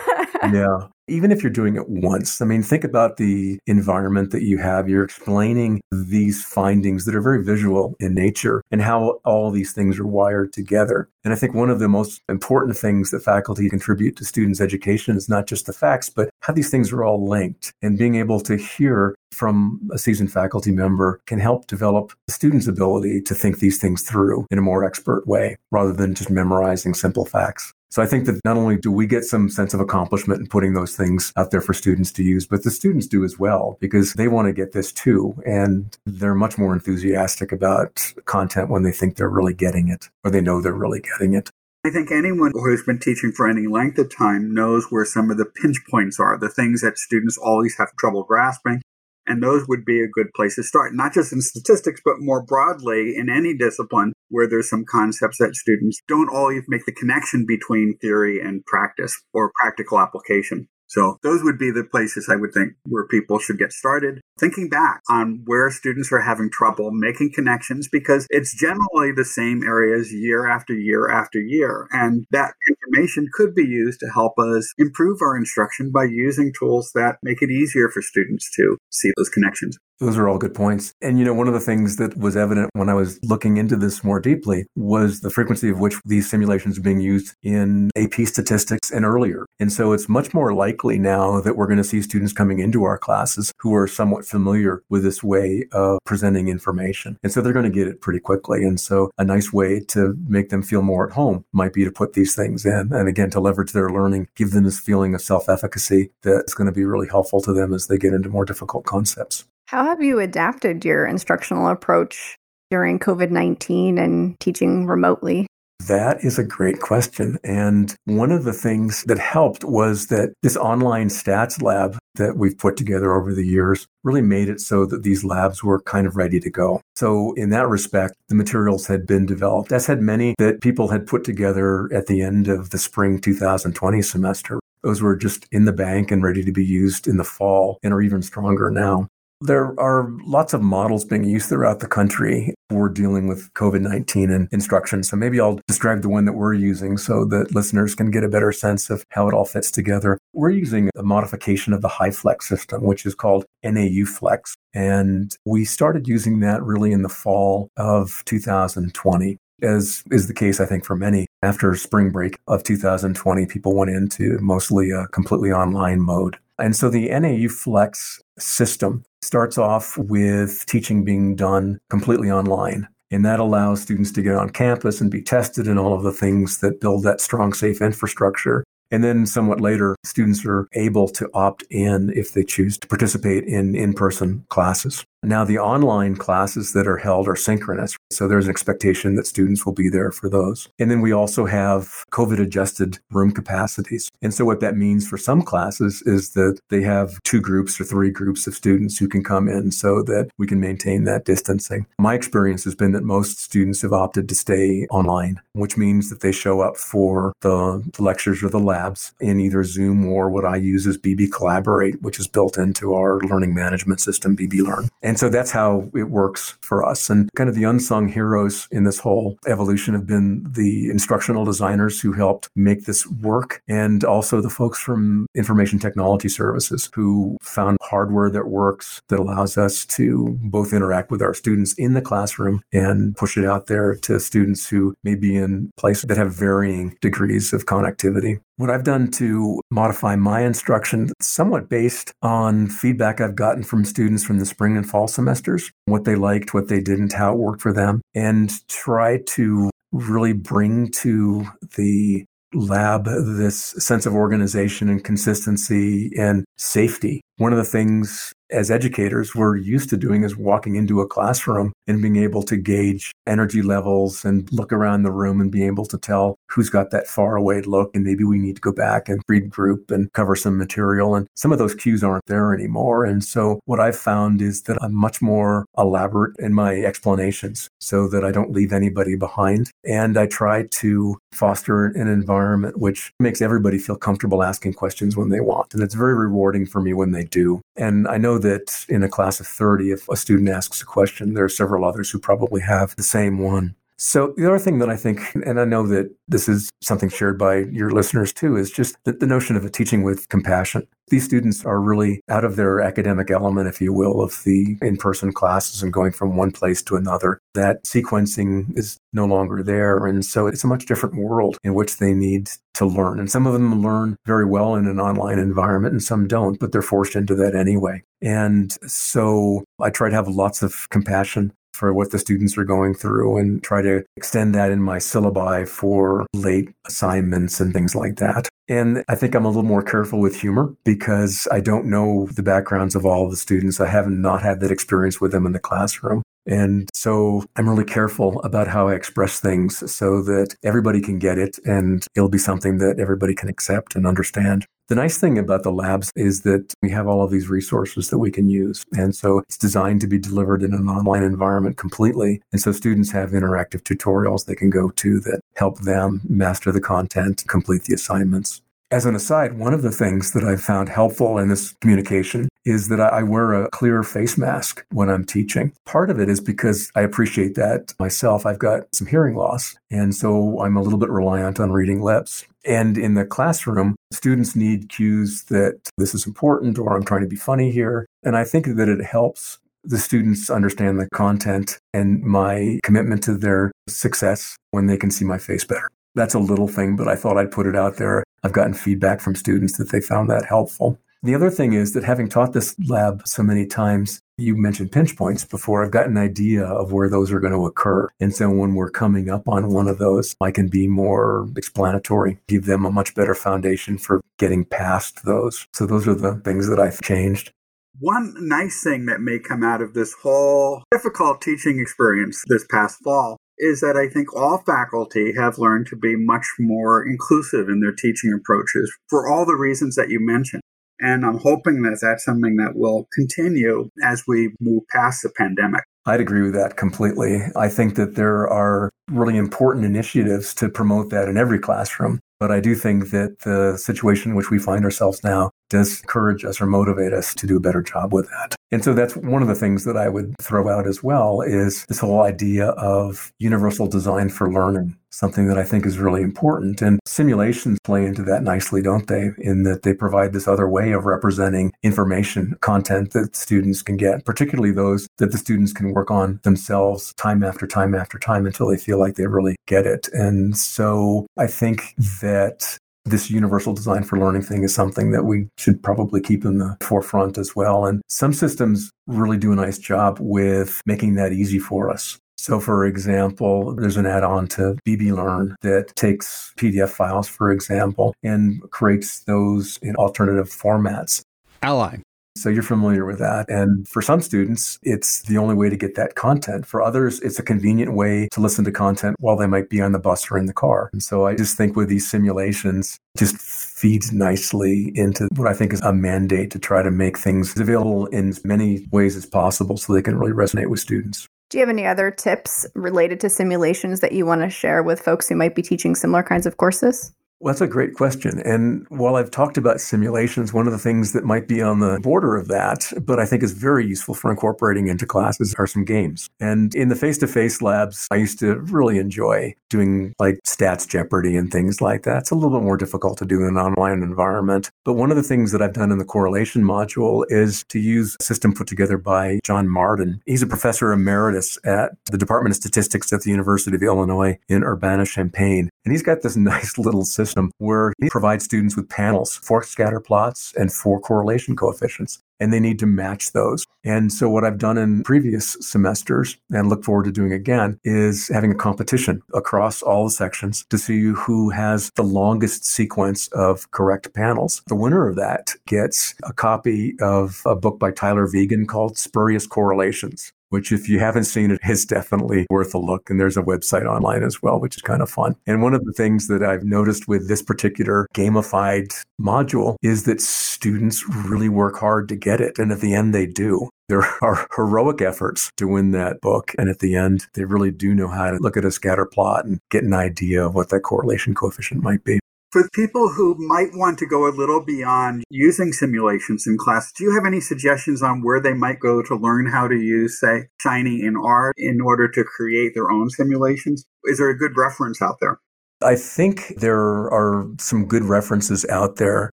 yeah 0.51 0.79
even 1.09 1.31
if 1.31 1.43
you're 1.43 1.53
doing 1.53 1.77
it 1.77 1.89
once, 1.89 2.41
I 2.41 2.45
mean, 2.45 2.63
think 2.63 2.85
about 2.85 3.17
the 3.17 3.59
environment 3.67 4.31
that 4.33 4.43
you 4.43 4.59
have. 4.59 4.89
You're 4.89 5.05
explaining 5.05 5.81
these 5.91 6.45
findings 6.45 7.05
that 7.05 7.15
are 7.15 7.21
very 7.21 7.45
visual 7.45 7.95
in 8.01 8.15
nature 8.15 8.63
and 8.71 8.83
how 8.83 9.21
all 9.25 9.51
these 9.51 9.73
things 9.73 9.99
are 9.99 10.07
wired 10.07 10.53
together. 10.53 11.09
And 11.25 11.33
I 11.33 11.37
think 11.37 11.55
one 11.55 11.71
of 11.71 11.79
the 11.79 11.89
most 11.89 12.23
important 12.29 12.77
things 12.77 13.11
that 13.11 13.23
faculty 13.23 13.69
contribute 13.69 14.17
to 14.17 14.25
students' 14.25 14.61
education 14.61 15.17
is 15.17 15.29
not 15.29 15.47
just 15.47 15.67
the 15.67 15.73
facts, 15.73 16.09
but 16.09 16.31
how 16.41 16.53
these 16.53 16.71
things 16.71 16.93
are 16.93 17.05
all 17.05 17.29
linked. 17.29 17.73
And 17.83 17.99
being 17.99 18.17
able 18.17 18.41
to 18.41 18.57
hear 18.57 19.17
from 19.33 19.81
a 19.93 19.99
seasoned 19.99 20.33
faculty 20.33 20.71
member 20.71 21.21
can 21.27 21.39
help 21.39 21.67
develop 21.67 22.13
the 22.27 22.33
student's 22.33 22.67
ability 22.67 23.21
to 23.23 23.35
think 23.35 23.59
these 23.59 23.79
things 23.79 24.03
through 24.03 24.47
in 24.51 24.59
a 24.59 24.63
more 24.63 24.85
expert 24.85 25.27
way 25.27 25.57
rather 25.71 25.93
than 25.93 26.15
just 26.15 26.31
memorizing 26.31 26.95
simple 26.95 27.25
facts. 27.25 27.73
So 27.91 28.03
I 28.03 28.07
think 28.07 28.27
that 28.27 28.41
not 28.45 28.57
only 28.57 28.77
do 28.77 28.91
we 28.91 29.07
get 29.07 29.25
some 29.25 29.49
sense 29.49 29.73
of 29.73 29.81
accomplishment 29.81 30.41
in 30.41 30.47
putting 30.49 30.75
those 30.75 30.97
things 30.97 31.33
out 31.37 31.51
there 31.51 31.61
for 31.61 31.73
students 31.73 32.13
to 32.13 32.23
use, 32.23 32.47
but 32.47 32.65
the 32.65 32.71
students 32.71 33.07
do 33.07 33.25
as 33.25 33.39
well 33.39 33.79
because 33.81 34.13
they 34.15 34.29
want 34.29 34.47
to 34.47 34.53
get 34.53 34.73
this 34.73 34.93
too. 34.93 35.35
And 35.47 35.97
they're 36.05 36.35
much 36.35 36.59
more 36.59 36.75
enthusiastic 36.75 37.53
about 37.53 38.13
content 38.25 38.69
when 38.69 38.83
they 38.83 38.93
think 38.93 39.17
they're 39.17 39.31
really 39.31 39.55
getting 39.55 39.89
it 39.89 40.11
or 40.25 40.31
they 40.31 40.41
know 40.41 40.61
they're 40.61 40.75
really 40.75 41.01
getting 41.01 41.35
it. 41.35 41.51
I 41.85 41.91
think 41.91 42.11
anyone 42.11 42.51
who 42.53 42.69
has 42.73 42.83
been 42.83 42.99
teaching 42.99 43.31
for 43.31 43.49
any 43.49 43.69
length 43.69 43.99
of 43.99 44.15
time 44.15 44.53
knows 44.53 44.87
where 44.91 45.05
some 45.05 45.31
of 45.31 45.39
the 45.39 45.45
pinch 45.45 45.77
points 45.89 46.19
are, 46.19 46.37
the 46.37 46.49
things 46.49 46.81
that 46.81 46.99
students 46.99 47.39
always 47.39 47.79
have 47.79 47.95
trouble 47.97 48.25
grasping. 48.25 48.83
And 49.27 49.43
those 49.43 49.67
would 49.69 49.85
be 49.85 50.01
a 50.01 50.09
good 50.09 50.29
place 50.35 50.55
to 50.57 50.63
start, 50.63 50.93
not 50.95 51.13
just 51.13 51.33
in 51.33 51.41
statistics, 51.41 52.01
but 52.05 52.15
more 52.19 52.43
broadly 52.45 53.15
in 53.17 53.29
any 53.29 53.57
discipline 53.57 54.13
where 54.29 54.49
there's 54.49 54.71
some 54.71 54.85
concepts 54.89 55.39
that 55.39 55.57
students 55.57 56.01
don't 56.07 56.29
always 56.29 56.63
make 56.69 56.85
the 56.87 56.93
connection 56.93 57.45
between 57.47 57.99
theory 58.01 58.41
and 58.41 58.65
practice 58.67 59.21
or 59.33 59.53
practical 59.61 59.99
application. 59.99 60.69
So 60.89 61.19
those 61.23 61.43
would 61.43 61.59
be 61.59 61.71
the 61.71 61.85
places 61.85 62.29
I 62.31 62.37
would 62.37 62.53
think 62.53 62.75
where 62.85 63.07
people 63.07 63.39
should 63.39 63.59
get 63.59 63.73
started. 63.73 64.21
Thinking 64.39 64.69
back 64.69 65.01
on 65.11 65.43
where 65.45 65.71
students 65.71 66.13
are 66.13 66.21
having 66.21 66.51
trouble 66.51 66.91
making 66.93 67.33
connections 67.35 67.89
because 67.91 68.27
it's 68.31 68.55
generally 68.55 69.13
the 69.13 69.25
same 69.25 69.63
areas 69.65 70.13
year 70.13 70.47
after 70.47 70.75
year 70.75 71.11
after 71.11 71.41
year. 71.41 71.89
And 71.91 72.27
that 72.31 72.55
information 72.69 73.29
could 73.33 73.55
be 73.55 73.65
used 73.65 74.01
to 74.01 74.11
help 74.13 74.39
us 74.39 74.73
improve 74.79 75.23
our 75.23 75.37
instruction 75.37 75.91
by 75.91 76.05
using 76.05 76.53
tools 76.57 76.93
that 76.95 77.17
make 77.23 77.43
it 77.43 77.51
easier 77.51 77.89
for 77.89 78.03
students 78.03 78.51
to 78.57 78.77
see 78.91 79.11
those 79.17 79.29
connections. 79.29 79.79
Those 79.99 80.19
are 80.19 80.29
all 80.29 80.37
good 80.37 80.55
points. 80.55 80.93
And, 81.01 81.19
you 81.19 81.25
know, 81.25 81.33
one 81.33 81.49
of 81.49 81.55
the 81.55 81.61
things 81.61 81.97
that 81.97 82.19
was 82.19 82.37
evident 82.37 82.71
when 82.75 82.91
I 82.91 82.95
was 82.95 83.19
looking 83.23 83.57
into 83.57 83.77
this 83.77 84.05
more 84.05 84.21
deeply 84.21 84.67
was 84.77 85.21
the 85.21 85.31
frequency 85.31 85.71
of 85.71 85.81
which 85.81 85.95
these 86.05 86.29
simulations 86.29 86.79
are 86.79 86.83
being 86.83 87.01
used 87.01 87.35
in 87.43 87.91
AP 87.97 88.27
statistics 88.27 88.91
and 88.91 89.07
earlier. 89.07 89.47
And 89.59 89.73
so 89.73 89.93
it's 89.93 90.09
much 90.09 90.35
more 90.35 90.53
likely 90.53 90.99
now 90.99 91.41
that 91.41 91.57
we're 91.57 91.67
going 91.67 91.79
to 91.79 91.85
see 91.85 92.03
students 92.03 92.35
coming 92.35 92.59
into 92.59 92.85
our 92.85 92.99
classes 92.99 93.55
who 93.59 93.75
are 93.75 93.89
somewhat 93.89 94.27
familiar 94.27 94.83
with 94.91 95.03
this 95.03 95.23
way 95.23 95.65
of 95.73 95.99
presenting 96.05 96.49
information. 96.49 97.17
And 97.23 97.33
so 97.33 97.41
they're 97.41 97.55
going 97.55 97.65
to 97.65 97.71
get 97.71 97.89
it 97.89 98.03
pretty 98.03 98.21
quickly. 98.21 98.65
And 98.65 98.79
so 98.79 99.11
a 99.17 99.25
nice 99.25 99.51
way 99.51 99.81
to 99.89 100.15
make 100.29 100.51
them 100.51 100.63
feel 100.63 100.83
more 100.83 101.07
at 101.07 101.15
home 101.15 101.47
might 101.53 101.73
be 101.73 101.85
to 101.85 101.91
put 101.91 102.13
these 102.13 102.35
things 102.35 102.67
in. 102.67 102.93
And 102.93 103.09
again, 103.09 103.31
to 103.31 103.41
leverage 103.41 103.73
their 103.73 103.89
learning, 103.89 104.29
give 104.37 104.51
them 104.51 104.65
this 104.65 104.79
feeling 104.79 105.15
of 105.15 105.23
self 105.23 105.49
efficacy 105.49 106.11
that's 106.23 106.53
going 106.53 106.67
to 106.67 106.73
be 106.73 106.85
really 106.85 107.09
helpful 107.09 107.41
to 107.41 107.55
them 107.55 107.73
as 107.73 107.87
they 107.87 107.97
get 107.97 108.13
into 108.13 108.29
more 108.29 108.45
difficult 108.45 108.85
concepts. 108.85 109.47
How 109.67 109.85
have 109.85 110.01
you 110.01 110.21
adapted 110.21 110.85
your 110.85 111.07
instructional 111.07 111.67
approach 111.67 112.39
during 112.71 113.01
COVID 113.01 113.33
19 113.33 113.99
and 113.99 114.39
teaching 114.39 114.87
remotely? 114.87 115.49
That 115.89 116.25
is 116.25 116.39
a 116.39 116.45
great 116.45 116.81
question. 116.81 117.37
And 117.43 117.93
one 118.05 118.31
of 118.31 118.45
the 118.45 118.53
things 118.53 119.03
that 119.05 119.19
helped 119.19 119.65
was 119.65 120.07
that 120.07 120.35
this 120.43 120.57
online 120.57 121.09
stats 121.09 121.61
lab 121.61 121.99
that 122.15 122.37
we've 122.37 122.57
put 122.57 122.77
together 122.77 123.13
over 123.13 123.35
the 123.35 123.45
years 123.45 123.89
really 124.05 124.23
made 124.23 124.49
it 124.49 124.61
so 124.61 124.87
that 124.87 125.03
these 125.03 125.25
labs 125.25 125.65
were 125.65 125.81
kind 125.83 126.07
of 126.07 126.15
ready 126.15 126.39
to 126.39 126.51
go. 126.51 126.81
So, 126.95 127.33
in 127.35 127.51
that 127.51 127.69
respect, 127.69 128.15
the 128.29 128.37
materials 128.37 128.87
had 128.87 129.05
been 129.05 129.27
developed, 129.27 129.73
as 129.73 129.87
had 129.87 130.01
many 130.01 130.37
that 130.39 130.61
people 130.61 130.89
had 130.89 131.09
put 131.09 131.25
together 131.25 131.93
at 131.93 132.07
the 132.07 132.23
end 132.23 132.47
of 132.47 132.71
the 132.71 132.79
spring 132.79 133.21
2020 133.21 134.01
semester. 134.01 134.61
Those 134.83 135.03
were 135.03 135.17
just 135.17 135.47
in 135.51 135.65
the 135.65 135.73
bank 135.73 136.13
and 136.13 136.23
ready 136.23 136.45
to 136.45 136.53
be 136.53 136.65
used 136.65 137.09
in 137.09 137.17
the 137.17 137.25
fall 137.25 137.79
and 137.83 137.93
are 137.93 138.01
even 138.01 138.23
stronger 138.23 138.71
now. 138.71 139.09
There 139.43 139.79
are 139.79 140.11
lots 140.25 140.55
of 140.55 140.63
models 140.63 141.05
being 141.05 141.25
used 141.25 141.49
throughout 141.49 141.81
the 141.81 141.87
country 141.87 142.55
for 142.71 142.89
dealing 142.89 143.27
with 143.27 143.53
COVID 143.53 143.83
19 143.83 144.31
and 144.31 144.49
instruction. 144.51 145.03
So 145.03 145.17
maybe 145.17 145.41
I'll 145.41 145.61
describe 145.69 146.01
the 146.01 146.09
one 146.09 146.25
that 146.25 146.33
we're 146.33 146.55
using 146.55 146.97
so 146.97 147.27
that 147.27 147.55
listeners 147.55 147.95
can 147.95 148.11
get 148.11 148.25
a 148.25 148.29
better 148.29 148.51
sense 148.51 148.89
of 148.89 149.05
how 149.11 149.29
it 149.29 149.35
all 149.35 149.45
fits 149.45 149.71
together. 149.71 150.19
We're 150.33 150.51
using 150.51 150.91
a 150.97 151.03
modification 151.03 151.75
of 151.75 151.83
the 151.83 151.89
HyFlex 151.89 152.45
system, 152.45 152.85
which 152.85 153.05
is 153.05 153.15
called 153.15 153.45
NAU 153.63 154.07
Flex. 154.07 154.57
And 154.73 155.37
we 155.45 155.67
started 155.67 156.09
using 156.09 156.41
that 156.41 156.63
really 156.63 156.93
in 156.93 157.03
the 157.03 157.09
fall 157.11 157.69
of 157.77 158.23
2020 158.25 159.37
as 159.63 160.03
is 160.11 160.29
the 160.29 160.35
case, 160.35 160.61
I 160.61 160.67
think, 160.67 160.85
for 160.85 160.97
many. 160.97 161.27
After 161.43 161.75
spring 161.77 162.11
break 162.11 162.39
of 162.47 162.63
2020, 162.63 163.47
people 163.47 163.75
went 163.75 163.91
into 163.91 164.39
mostly 164.41 164.91
a 164.91 165.07
completely 165.09 165.51
online 165.51 166.01
mode. 166.01 166.37
And 166.59 166.75
so 166.75 166.89
the 166.89 167.09
NAU 167.09 167.49
Flex 167.49 168.21
system 168.39 169.05
starts 169.23 169.59
off 169.59 169.97
with 169.99 170.65
teaching 170.67 171.05
being 171.05 171.37
done 171.37 171.79
completely 171.91 172.31
online. 172.31 172.89
And 173.11 173.25
that 173.25 173.41
allows 173.41 173.83
students 173.83 174.11
to 174.13 174.23
get 174.23 174.35
on 174.35 174.51
campus 174.51 175.01
and 175.01 175.11
be 175.11 175.23
tested 175.23 175.69
and 175.69 175.79
all 175.79 175.95
of 175.95 176.03
the 176.03 176.13
things 176.13 176.59
that 176.59 176.81
build 176.81 177.05
that 177.05 177.21
strong, 177.21 177.53
safe 177.53 177.81
infrastructure. 177.81 178.65
And 178.91 179.03
then 179.03 179.27
somewhat 179.27 179.61
later, 179.61 179.97
students 180.05 180.45
are 180.45 180.69
able 180.73 181.09
to 181.09 181.29
opt 181.35 181.65
in 181.71 182.11
if 182.15 182.33
they 182.33 182.45
choose 182.45 182.79
to 182.79 182.87
participate 182.87 183.45
in 183.45 183.75
in 183.75 183.93
person 183.93 184.45
classes. 184.49 185.05
Now, 185.23 185.45
the 185.45 185.59
online 185.59 186.17
classes 186.17 186.73
that 186.73 186.87
are 186.87 186.99
held 186.99 187.27
are 187.29 187.37
synchronous. 187.37 187.97
So 188.13 188.29
there's 188.29 188.47
an 188.47 188.51
expectation 188.51 189.17
that 189.17 189.27
students 189.27 189.67
will 189.67 189.73
be 189.73 189.89
there 189.89 190.13
for 190.13 190.29
those. 190.29 190.69
And 190.79 190.91
then 190.91 191.01
we 191.01 191.13
also 191.13 191.47
have 191.47 192.05
COVID 192.13 192.41
adjusted 192.41 192.99
room 193.11 193.33
capacities. 193.33 194.11
And 194.23 194.33
so 194.33 194.45
what 194.45 194.61
that 194.61 194.77
means 194.77 195.09
for 195.09 195.19
some 195.19 195.43
classes 195.43 196.03
is 196.07 196.31
that 196.31 196.61
they 196.71 196.83
have 196.83 197.21
two 197.25 197.41
groups 197.41 197.81
or 197.81 197.85
three 197.85 198.11
groups 198.11 198.47
of 198.47 198.55
students 198.55 198.99
who 198.99 199.09
can 199.09 199.25
come 199.25 199.49
in 199.49 199.73
so 199.73 200.03
that 200.03 200.31
we 200.39 200.47
can 200.47 200.61
maintain 200.61 201.05
that 201.05 201.25
distancing. 201.25 201.87
My 201.99 202.15
experience 202.15 202.65
has 202.65 202.75
been 202.75 202.93
that 202.93 203.03
most 203.03 203.41
students 203.41 203.83
have 203.83 203.93
opted 203.93 204.29
to 204.29 204.35
stay 204.35 204.87
online, 204.91 205.41
which 205.55 205.77
means 205.77 206.09
that 206.11 206.21
they 206.21 206.33
show 206.33 206.61
up 206.61 206.77
for 206.77 207.33
the, 207.41 207.83
lectures 207.99 208.43
or 208.43 208.49
the 208.49 208.61
labs 208.61 209.13
in 209.21 209.41
either 209.41 209.65
Zoom 209.65 210.07
or 210.07 210.29
what 210.29 210.45
I 210.45 210.57
use 210.57 210.87
as 210.87 210.99
BB 210.99 211.33
Collaborate, 211.33 212.01
which 212.03 212.21
is 212.21 212.29
built 212.29 212.59
into 212.59 212.95
our 212.95 213.19
learning 213.21 213.55
management 213.55 214.01
system, 214.01 214.37
BB 214.37 214.61
Learn. 214.61 214.89
And 215.03 215.16
so 215.19 215.29
that's 215.29 215.51
how 215.51 215.89
it 215.95 216.11
works 216.11 216.57
for 216.61 216.85
us. 216.85 217.11
And 217.11 217.31
kind 217.35 217.49
of 217.49 217.55
the 217.55 217.65
unsung 217.65 218.09
heroes 218.09 218.69
in 218.71 218.85
this 218.85 218.99
whole 218.99 219.39
evolution 219.47 219.95
have 219.95 220.07
been 220.07 220.47
the 220.53 220.91
instructional 220.91 221.45
designers 221.45 222.01
who 222.01 222.13
helped 222.13 222.49
make 222.55 222.85
this 222.85 223.07
work 223.07 223.63
and 223.69 224.05
also 224.05 224.41
the 224.41 224.51
folks 224.51 224.79
from 224.79 225.27
information 225.35 225.79
technology 225.79 226.29
services 226.29 226.91
who 226.95 227.37
found 227.43 227.79
hardware 227.83 228.31
that 228.31 228.49
works 228.49 229.01
that 229.09 229.19
allows 229.19 229.57
us 229.57 229.85
to 229.87 230.39
both 230.43 230.73
interact 230.73 231.11
with 231.11 231.23
our 231.23 231.35
students 231.35 231.73
in 231.75 231.95
the 231.95 232.03
classroom 232.03 232.63
and 232.73 233.17
push 233.17 233.37
it 233.37 233.45
out 233.45 233.67
there 233.67 233.95
to 233.95 234.19
students 234.21 234.69
who 234.69 234.95
may 235.05 235.15
be 235.15 235.37
in 235.37 235.71
places 235.77 236.05
that 236.05 236.17
have 236.17 236.33
varying 236.33 236.97
degrees 237.01 237.53
of 237.53 237.67
connectivity. 237.67 238.41
What 238.59 238.71
I've 238.71 238.85
done 238.85 239.11
to 239.13 239.61
modify 239.71 240.17
my 240.17 240.41
instruction, 240.41 241.11
somewhat 241.21 241.69
based 241.69 242.15
on 242.23 242.69
feedback 242.69 243.21
I've 243.21 243.37
gotten 243.37 243.63
from 243.63 243.85
students 243.85 244.25
from 244.25 244.39
the 244.39 244.47
spring 244.47 244.79
and 244.79 244.89
fall 244.89 245.09
semesters, 245.09 245.71
what 245.85 246.05
they 246.05 246.15
liked, 246.15 246.55
what 246.55 246.69
they 246.69 246.81
didn't, 246.81 247.13
how 247.13 247.35
it 247.35 247.39
worked 247.39 247.61
for 247.61 247.75
them, 247.75 248.01
and 248.15 248.51
try 248.69 249.19
to 249.27 249.71
really 249.93 250.33
bring 250.33 250.91
to 250.93 251.47
the 251.77 252.25
lab 252.55 253.05
this 253.05 253.75
sense 253.79 254.07
of 254.07 254.15
organization 254.15 254.89
and 254.89 255.05
consistency 255.05 256.11
and 256.17 256.45
safety. 256.57 257.21
One 257.37 257.53
of 257.53 257.59
the 257.59 257.65
things 257.65 258.33
as 258.51 258.71
educators 258.71 259.35
we're 259.35 259.57
used 259.57 259.91
to 259.91 259.97
doing 259.97 260.23
is 260.23 260.37
walking 260.37 260.77
into 260.77 261.01
a 261.01 261.07
classroom 261.07 261.73
and 261.87 262.01
being 262.01 262.17
able 262.17 262.43
to 262.45 262.57
gauge 262.57 263.13
energy 263.27 263.61
levels 263.61 264.25
and 264.25 264.51
look 264.53 264.73
around 264.73 265.03
the 265.03 265.13
room 265.13 265.41
and 265.41 265.51
be 265.51 265.67
able 265.67 265.85
to 265.87 265.99
tell 265.99 266.37
who's 266.49 266.71
got 266.71 266.91
that 266.91 267.07
far 267.07 267.37
away 267.37 267.63
look 267.63 267.91
and 267.95 268.05
maybe 268.05 268.25
we 268.25 268.39
need 268.39 268.57
to 268.57 268.61
go 268.61 268.73
back 268.73 269.09
and 269.09 269.25
regroup 269.27 269.91
and 269.91 270.13
cover 270.13 270.37
some 270.37 270.59
material. 270.59 271.15
And 271.15 271.27
some 271.35 271.53
of 271.53 271.59
those 271.59 271.75
cues 271.75 272.05
aren't 272.05 272.27
there 272.27 272.55
anymore. 272.55 273.05
And 273.05 273.25
so 273.25 273.61
what 273.65 273.81
i've 273.81 273.97
found 273.97 274.43
is 274.43 274.63
that 274.63 274.79
i'm 274.83 274.95
much 274.95 275.23
more 275.23 275.67
elaborate 275.79 276.35
in 276.39 276.53
my 276.53 276.75
explanations 276.77 277.69
so 277.81 278.09
that 278.09 278.25
i 278.25 278.31
don't 278.31 278.53
leave 278.53 278.73
anybody 278.73 279.17
behind. 279.17 279.71
And 279.85 280.19
i 280.19 280.27
try 280.27 280.67
to 280.67 281.19
foster 281.33 281.87
an 281.87 282.09
environment 282.09 282.79
which 282.79 283.13
makes 283.21 283.43
everybody 283.43 283.79
feel 283.79 283.97
comfortable 283.97 284.43
asking 284.43 284.75
questions 284.75 285.17
when 285.17 285.31
they 285.31 285.41
want. 285.41 285.75
And 285.75 285.83
it's 285.83 285.95
very 285.95 286.15
rewarding 286.15 286.67
for 286.67 286.81
me 286.81 286.93
when 286.93 287.13
they 287.13 287.25
do. 287.25 287.61
And 287.77 288.07
i 288.09 288.17
know 288.17 288.27
know 288.27 288.39
that 288.39 288.85
in 288.89 289.03
a 289.03 289.09
class 289.09 289.41
of 289.41 289.47
30, 289.47 289.93
if 289.93 290.09
a 290.09 290.17
student 290.17 290.49
asks 290.49 290.83
a 290.83 290.85
question, 290.85 291.35
there 291.35 291.45
are 291.45 291.49
several 291.49 291.85
others 291.85 292.11
who 292.11 292.19
probably 292.19 292.61
have 292.61 292.95
the 292.97 293.03
same 293.03 293.39
one. 293.39 293.75
So 293.99 294.35
the 294.37 294.47
other 294.47 294.59
thing 294.59 294.79
that 294.81 294.91
I 294.91 294.97
think, 294.97 295.21
and 295.47 295.59
I 295.59 295.65
know 295.65 295.87
that 295.87 296.15
this 296.29 296.49
is 296.49 296.71
something 296.83 297.09
shared 297.09 297.39
by 297.39 297.59
your 297.59 297.91
listeners 297.91 298.33
too, 298.33 298.57
is 298.57 298.71
just 298.71 298.97
the, 299.05 299.13
the, 299.13 299.27
notion 299.27 299.57
of 299.57 299.65
a 299.65 299.71
teaching 299.71 300.03
with 300.03 300.29
compassion. 300.29 300.87
These 301.09 301.25
students 301.25 301.65
are 301.65 301.81
really 301.81 302.21
out 302.29 302.45
of 302.45 302.57
their 302.57 302.81
academic 302.81 303.31
element, 303.31 303.69
if 303.69 303.81
you 303.81 303.93
will, 303.93 304.21
of 304.21 304.43
the 304.45 304.77
in-person 304.83 305.33
classes 305.33 305.83
and 305.83 305.93
going 305.93 306.13
from 306.13 306.37
one 306.37 306.51
place 306.51 306.83
to 306.85 306.97
another. 306.97 307.41
That 307.55 307.85
sequencing 307.85 308.77
is 308.77 308.99
no 309.13 309.25
longer 309.25 309.63
there. 309.63 310.07
And 310.07 310.25
so 310.25 310.47
it's 310.47 310.65
a 310.65 310.69
much 310.69 310.87
different 310.87 311.17
world 311.17 311.59
in 311.65 311.75
which 311.75 311.99
they 311.99 312.13
need 312.13 312.51
to 312.75 312.87
learn. 312.87 313.19
And 313.19 313.31
some 313.31 313.47
of 313.47 313.53
them 313.53 313.83
learn 313.83 314.17
very 314.27 314.45
well 314.45 314.75
in 314.75 314.87
an 314.87 315.01
online 315.01 315.39
environment 315.39 315.93
and 315.93 316.03
some 316.03 316.29
don't, 316.29 316.59
but 316.59 316.73
they're 316.73 316.83
forced 316.83 317.17
into 317.17 317.35
that 317.37 317.55
anyway. 317.55 318.03
And 318.21 318.73
so 318.89 319.65
I 319.81 319.91
try 319.91 320.11
to 320.11 320.15
have 320.15 320.29
lots 320.29 320.63
of 320.63 320.89
compassion 320.91 321.53
for 321.77 321.93
what 321.93 322.11
the 322.11 322.19
students 322.19 322.57
are 322.57 322.65
going 322.65 322.95
through 322.95 323.37
and 323.37 323.63
try 323.63 323.83
to 323.83 324.03
extend 324.17 324.55
that 324.55 324.71
in 324.71 324.83
my 324.83 324.97
syllabi 324.97 325.69
for 325.69 326.27
late 326.33 326.71
assignments 326.87 327.61
and 327.61 327.73
things 327.73 327.95
like 327.95 328.17
that. 328.17 328.49
And 328.69 329.05
I 329.09 329.15
think 329.15 329.35
I'm 329.35 329.45
a 329.45 329.49
little 329.49 329.63
more 329.63 329.83
careful 329.83 330.19
with 330.19 330.41
humor 330.41 330.75
because 330.85 331.47
I 331.53 331.61
don't 331.61 331.87
know 331.87 332.29
the 332.35 332.43
backgrounds 332.43 332.95
of 332.97 333.07
all 333.07 333.29
the 333.29 333.37
students. 333.37 333.79
I 333.79 333.89
have 333.89 334.09
not 334.09 334.43
had 334.43 334.61
that 334.61 334.73
experience 334.73 335.21
with 335.21 335.33
them 335.33 335.47
in 335.47 335.53
the 335.53 335.61
classroom. 335.61 336.23
And 336.47 336.89
so 336.95 337.45
I'm 337.57 337.69
really 337.69 337.85
careful 337.85 338.41
about 338.43 338.69
how 338.69 338.89
I 338.89 338.95
express 338.95 339.41
things 339.41 339.91
so 339.91 340.23
that 340.23 340.55
everybody 340.63 341.01
can 341.01 341.19
get 341.19 341.39
it 341.39 341.59
and 341.65 342.07
it'll 342.15 342.29
be 342.29 342.39
something 342.39 342.79
that 342.79 343.01
everybody 343.01 343.35
can 343.35 343.49
accept 343.49 343.97
and 343.97 344.07
understand. 344.07 344.67
The 344.89 344.95
nice 344.95 345.19
thing 345.19 345.37
about 345.37 345.65
the 345.65 345.73
labs 345.73 346.13
is 346.15 346.43
that 346.43 346.73
we 346.81 346.91
have 346.91 347.09
all 347.09 347.21
of 347.21 347.33
these 347.33 347.49
resources 347.49 348.11
that 348.11 348.19
we 348.19 348.31
can 348.31 348.49
use. 348.49 348.85
And 348.93 349.17
so 349.17 349.39
it's 349.41 349.59
designed 349.59 350.01
to 350.03 350.07
be 350.07 350.19
delivered 350.19 350.63
in 350.63 350.73
an 350.73 350.89
online 350.89 351.25
environment 351.25 351.77
completely. 351.77 352.41
And 352.53 352.61
so 352.61 352.71
students 352.71 353.11
have 353.11 353.31
interactive 353.31 353.83
tutorials 353.83 354.45
they 354.45 354.55
can 354.55 354.71
go 354.71 354.91
to 354.91 355.19
that 355.21 355.41
help 355.57 355.81
them 355.81 356.21
master 356.29 356.71
the 356.71 356.81
content, 356.81 357.43
complete 357.49 357.85
the 357.85 357.95
assignments. 357.95 358.63
As 358.93 359.05
an 359.05 359.17
aside, 359.17 359.59
one 359.59 359.75
of 359.75 359.83
the 359.83 359.91
things 359.91 360.33
that 360.33 360.45
I've 360.45 360.61
found 360.61 360.89
helpful 360.89 361.39
in 361.39 361.49
this 361.49 361.75
communication 361.81 362.49
is 362.65 362.89
that 362.89 363.01
I 363.01 363.25
wear 363.25 363.53
a 363.53 363.69
clear 363.71 364.05
face 364.05 364.39
mask 364.39 364.87
when 364.93 365.11
I'm 365.11 365.25
teaching. 365.25 365.73
Part 365.87 366.09
of 366.09 366.21
it 366.21 366.29
is 366.29 366.41
because 366.41 366.93
I 366.95 367.01
appreciate 367.01 367.57
that 367.57 367.93
myself. 367.99 368.47
I've 368.47 368.61
got 368.61 368.83
some 368.95 369.09
hearing 369.09 369.35
loss, 369.35 369.75
and 369.91 370.15
so 370.15 370.61
I'm 370.61 370.77
a 370.77 370.83
little 370.83 371.01
bit 371.01 371.11
reliant 371.11 371.59
on 371.59 371.73
reading 371.73 372.01
lips. 372.01 372.45
And 372.65 372.97
in 372.97 373.15
the 373.15 373.25
classroom, 373.25 373.97
students 374.13 374.55
need 374.55 374.89
cues 374.89 375.43
that 375.45 375.81
this 375.99 376.15
is 376.15 376.25
important 376.25 376.79
or 376.79 376.97
I'm 376.97 377.05
trying 377.05 377.23
to 377.23 377.29
be 377.29 377.35
funny 377.35 377.73
here. 377.73 378.07
And 378.23 378.37
I 378.37 378.45
think 378.45 378.67
that 378.67 378.89
it 378.89 379.05
helps 379.05 379.59
the 379.83 379.99
students 379.99 380.49
understand 380.49 381.01
the 381.01 381.09
content 381.13 381.81
and 381.93 382.23
my 382.23 382.79
commitment 382.85 383.25
to 383.25 383.37
their 383.37 383.73
success 383.89 384.57
when 384.71 384.87
they 384.87 384.97
can 384.97 385.11
see 385.11 385.25
my 385.25 385.39
face 385.39 385.65
better. 385.65 385.89
That's 386.17 386.35
a 386.35 386.39
little 386.39 386.67
thing, 386.67 386.97
but 386.97 387.09
I 387.09 387.15
thought 387.15 387.37
I'd 387.37 387.51
put 387.51 387.67
it 387.67 387.77
out 387.77 387.97
there. 387.97 388.25
I've 388.43 388.53
gotten 388.53 388.75
feedback 388.75 389.21
from 389.21 389.35
students 389.35 389.77
that 389.79 389.91
they 389.91 390.01
found 390.01 390.31
that 390.31 390.47
helpful. 390.47 390.99
The 391.23 391.35
other 391.35 391.51
thing 391.51 391.73
is 391.73 391.93
that 391.95 392.05
having 392.05 392.29
taught 392.29 392.53
this 392.53 392.77
lab 392.87 393.27
so 393.27 393.43
many 393.43 393.67
times, 393.67 394.21
you 394.39 394.55
mentioned 394.55 394.93
pinch 394.93 395.17
points 395.17 395.45
before. 395.45 395.83
I've 395.83 395.91
got 395.91 396.07
an 396.07 396.19
idea 396.19 396.65
of 396.65 396.93
where 396.93 397.09
those 397.09 397.33
are 397.33 397.41
going 397.41 397.53
to 397.53 397.67
occur. 397.67 398.09
And 398.21 398.35
so 398.35 398.49
when 398.51 398.75
we're 398.75 398.91
coming 398.91 399.31
up 399.31 399.49
on 399.49 399.73
one 399.73 399.89
of 399.89 399.99
those, 399.99 400.37
I 400.41 400.51
can 400.51 400.69
be 400.69 400.87
more 400.87 401.49
explanatory, 401.57 402.39
give 402.47 402.67
them 402.67 402.85
a 402.85 402.93
much 402.93 403.15
better 403.15 403.35
foundation 403.35 403.99
for 403.99 404.21
getting 404.39 404.65
past 404.65 405.25
those. 405.25 405.67
So 405.73 405.87
those 405.87 406.07
are 406.07 406.15
the 406.15 406.37
things 406.45 406.69
that 406.69 406.79
I've 406.79 407.01
changed. 407.03 407.51
One 407.99 408.35
nice 408.39 408.83
thing 408.85 409.07
that 409.07 409.21
may 409.21 409.39
come 409.39 409.65
out 409.65 409.81
of 409.81 409.95
this 409.95 410.15
whole 410.23 410.85
difficult 410.93 411.41
teaching 411.41 411.81
experience 411.81 412.45
this 412.47 412.67
past 412.71 413.03
fall 413.03 413.39
is 413.59 413.81
that 413.81 413.97
I 413.97 414.09
think 414.09 414.35
all 414.35 414.63
faculty 414.67 415.33
have 415.37 415.59
learned 415.59 415.87
to 415.89 415.97
be 415.97 416.17
much 416.17 416.47
more 416.59 417.07
inclusive 417.07 417.69
in 417.69 417.81
their 417.81 417.95
teaching 417.95 418.33
approaches 418.33 418.95
for 419.09 419.29
all 419.29 419.47
the 419.47 419.57
reasons 419.57 419.97
that 419.97 420.11
you 420.11 420.19
mentioned. 420.21 420.63
And 420.99 421.27
I'm 421.27 421.39
hoping 421.39 421.83
that 421.83 421.99
that's 422.01 422.25
something 422.25 422.57
that 422.57 422.75
will 422.75 423.07
continue 423.13 423.91
as 424.03 424.25
we 424.27 424.55
move 424.61 424.85
past 424.91 425.23
the 425.23 425.31
pandemic. 425.37 425.85
I'd 426.07 426.21
agree 426.21 426.43
with 426.43 426.55
that 426.55 426.77
completely. 426.77 427.43
I 427.55 427.69
think 427.69 427.97
that 427.97 428.15
there 428.15 428.49
are 428.49 428.91
really 429.11 429.37
important 429.37 429.85
initiatives 429.85 430.55
to 430.55 430.69
promote 430.69 431.11
that 431.11 431.29
in 431.29 431.37
every 431.37 431.59
classroom. 431.59 432.21
But 432.39 432.51
I 432.51 432.61
do 432.61 432.75
think 432.75 433.11
that 433.11 433.41
the 433.41 433.77
situation 433.77 434.33
in 434.33 434.37
which 434.37 434.51
we 434.51 434.59
find 434.59 434.85
ourselves 434.85 435.23
now 435.25 435.51
does 435.69 436.01
encourage 436.01 436.45
us 436.45 436.61
or 436.61 436.67
motivate 436.67 437.13
us 437.13 437.35
to 437.35 437.47
do 437.47 437.57
a 437.57 437.61
better 437.61 437.83
job 437.83 438.13
with 438.13 438.29
that. 438.29 438.57
And 438.73 438.83
so 438.83 438.95
that's 438.95 439.17
one 439.17 439.43
of 439.43 439.49
the 439.49 439.55
things 439.55 439.85
that 439.85 439.97
I 439.97 440.09
would 440.09 440.35
throw 440.43 440.69
out 440.69 440.89
as 440.89 441.03
well 441.03 441.41
is 441.41 441.85
this 441.87 442.01
whole 442.01 442.23
idea 442.23 442.71
of 442.71 443.33
universal 443.39 443.87
design 443.87 444.29
for 444.29 444.53
learning, 444.53 444.97
something 445.11 445.47
that 445.47 445.57
I 445.57 445.63
think 445.63 445.87
is 445.87 445.99
really 445.99 446.23
important. 446.23 446.83
And 446.83 446.99
simulations 447.07 447.79
play 447.85 448.05
into 448.05 448.25
that 448.25 448.43
nicely, 448.43 448.83
don't 448.83 449.07
they? 449.07 449.31
In 449.39 449.63
that 449.63 449.83
they 449.83 449.95
provide 449.95 450.33
this 450.33 450.49
other 450.49 450.69
way 450.69 450.91
of 450.91 451.05
representing 451.05 451.73
information, 451.85 452.57
content 452.61 453.13
that 453.13 453.37
students 453.37 453.83
can 453.83 453.97
get, 453.97 454.25
particularly 454.25 454.73
those 454.73 455.07
that 455.19 455.31
the 455.31 455.39
students 455.39 455.73
can 455.73 455.93
work 455.93 456.11
on 456.11 456.41
themselves 456.43 457.15
time 457.15 457.45
after 457.45 457.69
time 457.69 457.95
after 457.95 458.19
time 458.19 458.47
until 458.47 458.67
they 458.67 458.77
feel 458.77 458.99
like 458.99 459.15
they 459.15 459.29
really 459.29 459.55
get 459.67 459.87
it. 459.87 460.09
And 460.13 460.57
so 460.57 461.29
I 461.39 461.47
think 461.47 461.95
that 462.21 462.79
this 463.07 463.31
universal 463.31 463.73
design 463.73 464.03
for 464.03 464.19
learning 464.19 464.43
thing 464.43 464.65
is 464.65 464.75
something 464.75 465.13
that 465.13 465.25
we 465.25 465.49
should 465.57 465.83
probably 465.83 466.21
keep 466.21 466.45
in 466.45 466.59
the 466.59 466.77
forefront 466.83 467.39
as 467.39 467.55
well. 467.55 467.87
And 467.87 468.03
some 468.09 468.33
systems 468.33 468.91
really 469.07 469.39
do 469.39 469.53
a 469.53 469.57
nice 469.57 469.79
job 469.79 470.19
with 470.21 470.83
making 470.87 471.15
that 471.15 471.33
easy 471.33 471.59
for 471.59 471.91
us. 471.91 472.19
So, 472.39 472.61
for 472.61 472.85
example, 472.85 473.75
there's 473.75 473.97
an 473.97 474.07
add 474.07 474.23
on 474.23 474.47
to 474.49 474.77
BBLearn 474.87 475.55
that 475.63 475.95
takes 475.97 476.53
PDF 476.57 476.91
files, 476.91 477.29
for 477.29 477.51
example, 477.51 478.15
and 478.23 478.61
creates 478.71 479.21
those 479.21 479.79
in 479.83 479.97
alternative 479.97 480.49
formats. 480.49 481.23
Ally. 481.63 481.99
So 482.37 482.49
you're 482.49 482.63
familiar 482.63 483.05
with 483.05 483.19
that. 483.19 483.49
And 483.49 483.89
for 483.89 484.03
some 484.03 484.21
students, 484.21 484.79
it's 484.83 485.23
the 485.23 485.39
only 485.39 485.55
way 485.55 485.71
to 485.71 485.77
get 485.77 485.95
that 485.97 486.15
content. 486.15 486.67
For 486.67 486.83
others, 486.83 487.21
it's 487.21 487.39
a 487.39 487.43
convenient 487.43 487.95
way 487.95 488.29
to 488.33 488.41
listen 488.41 488.65
to 488.65 488.73
content 488.73 489.17
while 489.19 489.37
they 489.37 489.47
might 489.47 489.71
be 489.71 489.81
on 489.81 489.93
the 489.93 489.99
bus 489.99 490.31
or 490.31 490.39
in 490.39 490.47
the 490.47 490.53
car. 490.53 490.91
And 490.93 491.03
so 491.03 491.27
I 491.27 491.35
just 491.35 491.57
think 491.57 491.77
with 491.77 491.89
these 491.89 492.09
simulations, 492.09 492.99
just 493.17 493.37
feeds 493.37 494.13
nicely 494.13 494.93
into 494.95 495.29
what 495.37 495.49
I 495.49 495.55
think 495.55 495.73
is 495.73 495.81
a 495.81 495.93
mandate 495.93 496.51
to 496.53 496.59
try 496.59 496.83
to 496.83 496.91
make 496.91 497.19
things 497.19 497.59
available 497.59 498.07
in 498.07 498.29
as 498.29 498.45
many 498.45 498.87
ways 498.93 499.17
as 499.17 499.27
possible 499.27 499.77
so 499.77 499.93
they 499.93 500.03
can 500.03 500.19
really 500.19 500.33
resonate 500.33 500.69
with 500.69 500.81
students. 500.81 501.27
Do 501.49 501.59
you 501.59 501.63
have 501.63 501.71
any 501.71 501.87
other 501.87 502.11
tips 502.11 502.67
related 502.75 503.21
to 503.21 503.31
simulations 503.31 504.01
that 504.01 504.13
you 504.13 504.27
want 504.27 504.43
to 504.43 504.51
share 504.51 504.83
with 504.83 505.01
folks 505.01 505.29
who 505.29 505.37
might 505.37 505.55
be 505.55 505.63
teaching 505.63 505.95
similar 505.95 506.23
kinds 506.23 506.45
of 506.45 506.57
courses? 506.57 507.13
Well, 507.39 507.53
that's 507.53 507.61
a 507.61 507.67
great 507.67 507.93
question. 507.95 508.41
And 508.41 508.87
while 508.89 509.17
I've 509.17 509.31
talked 509.31 509.59
about 509.59 509.81
simulations, 509.81 510.55
one 510.55 510.67
of 510.67 510.73
the 510.73 510.79
things 510.79 511.13
that 511.13 511.25
might 511.25 511.47
be 511.47 511.61
on 511.61 511.81
the 511.81 512.01
border 512.03 512.35
of 512.35 512.49
that, 512.49 512.91
but 513.03 513.19
I 513.19 513.27
think 513.27 513.43
is 513.43 513.53
very 513.53 513.87
useful 513.87 514.15
for 514.15 514.31
incorporating 514.31 514.89
into 514.89 515.05
classes 515.05 515.55
are 515.59 515.67
some 515.67 515.85
games. 515.85 516.31
And 516.41 516.75
in 516.75 516.89
the 516.89 516.97
face 516.97 517.19
to 517.19 517.27
face 517.27 517.61
labs, 517.61 518.09
I 518.11 518.17
used 518.17 518.39
to 518.39 518.57
really 518.61 518.97
enjoy 518.97 519.55
doing 519.69 520.15
like 520.19 520.39
stats 520.47 520.89
Jeopardy 520.89 521.37
and 521.37 521.53
things 521.53 521.83
like 521.83 522.05
that. 522.05 522.21
It's 522.21 522.31
a 522.31 522.35
little 522.35 522.59
bit 522.59 522.65
more 522.65 522.79
difficult 522.79 523.19
to 523.19 523.27
do 523.27 523.43
in 523.43 523.49
an 523.49 523.57
online 523.59 524.03
environment. 524.03 524.71
But 524.85 524.95
one 524.95 525.11
of 525.11 525.17
the 525.19 525.23
things 525.23 525.53
that 525.53 525.61
I've 525.61 525.75
done 525.75 525.93
in 525.93 525.99
the 525.99 526.05
correlation 526.07 526.63
module 526.63 527.27
is 527.29 527.65
to 527.69 527.79
use 527.79 528.17
a 528.19 528.25
system 528.25 528.55
put 528.55 528.67
together 528.67 528.97
by 528.97 529.41
John 529.45 529.69
Marden. 529.69 530.23
He's 530.25 530.43
a 530.43 530.47
professor 530.47 530.91
emeritus 530.91 531.59
at 531.65 531.93
the 532.11 532.19
Department 532.19 532.53
of 532.53 532.57
Statistics 532.57 533.13
at 533.13 533.23
the 533.23 533.31
University 533.31 533.77
of 533.77 533.83
Illinois 533.83 534.39
in 534.49 534.65
Urbana 534.65 535.05
Champaign. 535.05 535.69
And 535.87 535.93
he's 535.93 536.03
got 536.03 536.23
this 536.23 536.37
nice 536.37 536.77
little 536.77 537.05
system 537.05 537.53
where 537.59 537.93
he 538.01 538.11
provides 538.11 538.45
students 538.45 538.77
with 538.77 538.89
panels, 538.89 539.37
for 539.37 539.63
scatter 539.63 540.01
plots 540.01 540.53
and 540.59 540.73
four 540.73 541.01
correlation 541.01 541.55
coefficients, 541.55 542.19
and 542.41 542.53
they 542.53 542.61
need 542.61 542.81
to 542.81 542.87
match 542.87 543.33
those. 543.33 543.65
And 543.85 544.13
so 544.13 544.29
what 544.29 544.45
I've 544.45 544.59
done 544.59 544.77
in 544.77 545.05
previous 545.05 545.57
semesters 545.61 546.37
and 546.51 546.69
look 546.69 546.85
forward 546.85 547.05
to 547.05 547.13
doing 547.13 547.33
again 547.33 547.79
is 547.85 548.29
having 548.29 548.51
a 548.51 548.57
competition 548.57 549.23
across 549.33 549.81
all 549.81 550.05
the 550.05 550.11
sections 550.11 550.67
to 550.71 550.77
see 550.77 551.13
who 551.17 551.51
has 551.51 551.91
the 551.95 552.03
longest 552.03 552.65
sequence 552.65 553.29
of 553.29 553.71
correct 553.71 554.13
panels. 554.13 554.63
The 554.67 554.75
winner 554.75 555.09
of 555.09 555.15
that 555.17 555.55
gets 555.69 556.17
a 556.25 556.33
copy 556.33 556.97
of 557.01 557.43
a 557.47 557.55
book 557.55 557.79
by 557.79 557.93
Tyler 557.93 558.27
Vigen 558.27 558.67
called 558.67 558.99
Spurious 558.99 559.47
Correlations 559.47 560.33
which 560.51 560.73
if 560.73 560.89
you 560.89 560.99
haven't 560.99 561.25
seen 561.25 561.51
it 561.51 561.61
is 561.69 561.85
definitely 561.85 562.47
worth 562.51 562.75
a 562.75 562.79
look. 562.79 563.11
And 563.11 563.21
there's 563.21 563.37
a 563.37 563.43
website 563.43 563.87
online 563.87 564.23
as 564.23 564.43
well, 564.43 564.61
which 564.61 564.77
is 564.77 564.83
kind 564.83 565.03
of 565.03 565.11
fun. 565.11 565.37
And 565.47 565.63
one 565.63 565.75
of 565.75 565.85
the 565.85 565.93
things 565.93 566.29
that 566.29 566.43
I've 566.43 566.65
noticed 566.65 567.09
with 567.09 567.29
this 567.29 567.43
particular 567.43 568.09
gamified 568.15 568.93
module 569.21 569.77
is 569.83 570.05
that 570.05 570.21
students 570.21 571.05
really 571.09 571.49
work 571.49 571.79
hard 571.79 572.09
to 572.09 572.17
get 572.17 572.41
it. 572.41 572.59
And 572.59 572.73
at 572.73 572.81
the 572.81 572.95
end, 572.95 573.15
they 573.15 573.27
do. 573.27 573.69
There 573.89 574.03
are 574.23 574.49
heroic 574.57 575.01
efforts 575.01 575.51
to 575.57 575.69
win 575.69 575.93
that 575.93 576.21
book. 576.21 576.53
And 576.59 576.69
at 576.69 576.81
the 576.81 576.97
end, 576.97 577.27
they 577.35 577.45
really 577.45 577.71
do 577.71 577.95
know 577.95 578.09
how 578.09 578.31
to 578.31 578.39
look 578.39 578.57
at 578.57 578.65
a 578.65 578.71
scatter 578.71 579.07
plot 579.07 579.45
and 579.45 579.61
get 579.71 579.85
an 579.85 579.95
idea 579.95 580.45
of 580.45 580.55
what 580.55 580.71
that 580.71 580.81
correlation 580.81 581.35
coefficient 581.35 581.83
might 581.83 582.05
be. 582.05 582.19
For 582.57 582.71
people 582.73 583.11
who 583.11 583.35
might 583.35 583.75
want 583.75 583.99
to 583.99 584.07
go 584.07 584.27
a 584.27 584.33
little 584.33 584.65
beyond 584.65 585.25
using 585.29 585.75
simulations 585.75 586.47
in 586.47 586.57
class, 586.57 586.91
do 586.91 587.05
you 587.05 587.15
have 587.15 587.27
any 587.27 587.39
suggestions 587.39 588.03
on 588.03 588.23
where 588.23 588.41
they 588.41 588.55
might 588.55 588.81
go 588.81 589.03
to 589.03 589.15
learn 589.15 589.45
how 589.45 589.69
to 589.69 589.77
use, 589.77 590.19
say, 590.19 590.45
Shiny 590.59 591.03
in 591.03 591.19
R 591.23 591.53
in 591.59 591.83
order 591.83 592.09
to 592.09 592.25
create 592.25 592.73
their 592.73 592.91
own 592.91 593.11
simulations? 593.11 593.85
Is 594.05 594.17
there 594.17 594.31
a 594.31 594.39
good 594.39 594.57
reference 594.57 595.03
out 595.03 595.17
there? 595.21 595.39
I 595.83 595.97
think 595.97 596.55
there 596.57 596.79
are 596.79 597.47
some 597.59 597.85
good 597.85 598.05
references 598.05 598.65
out 598.71 598.97
there. 598.97 599.29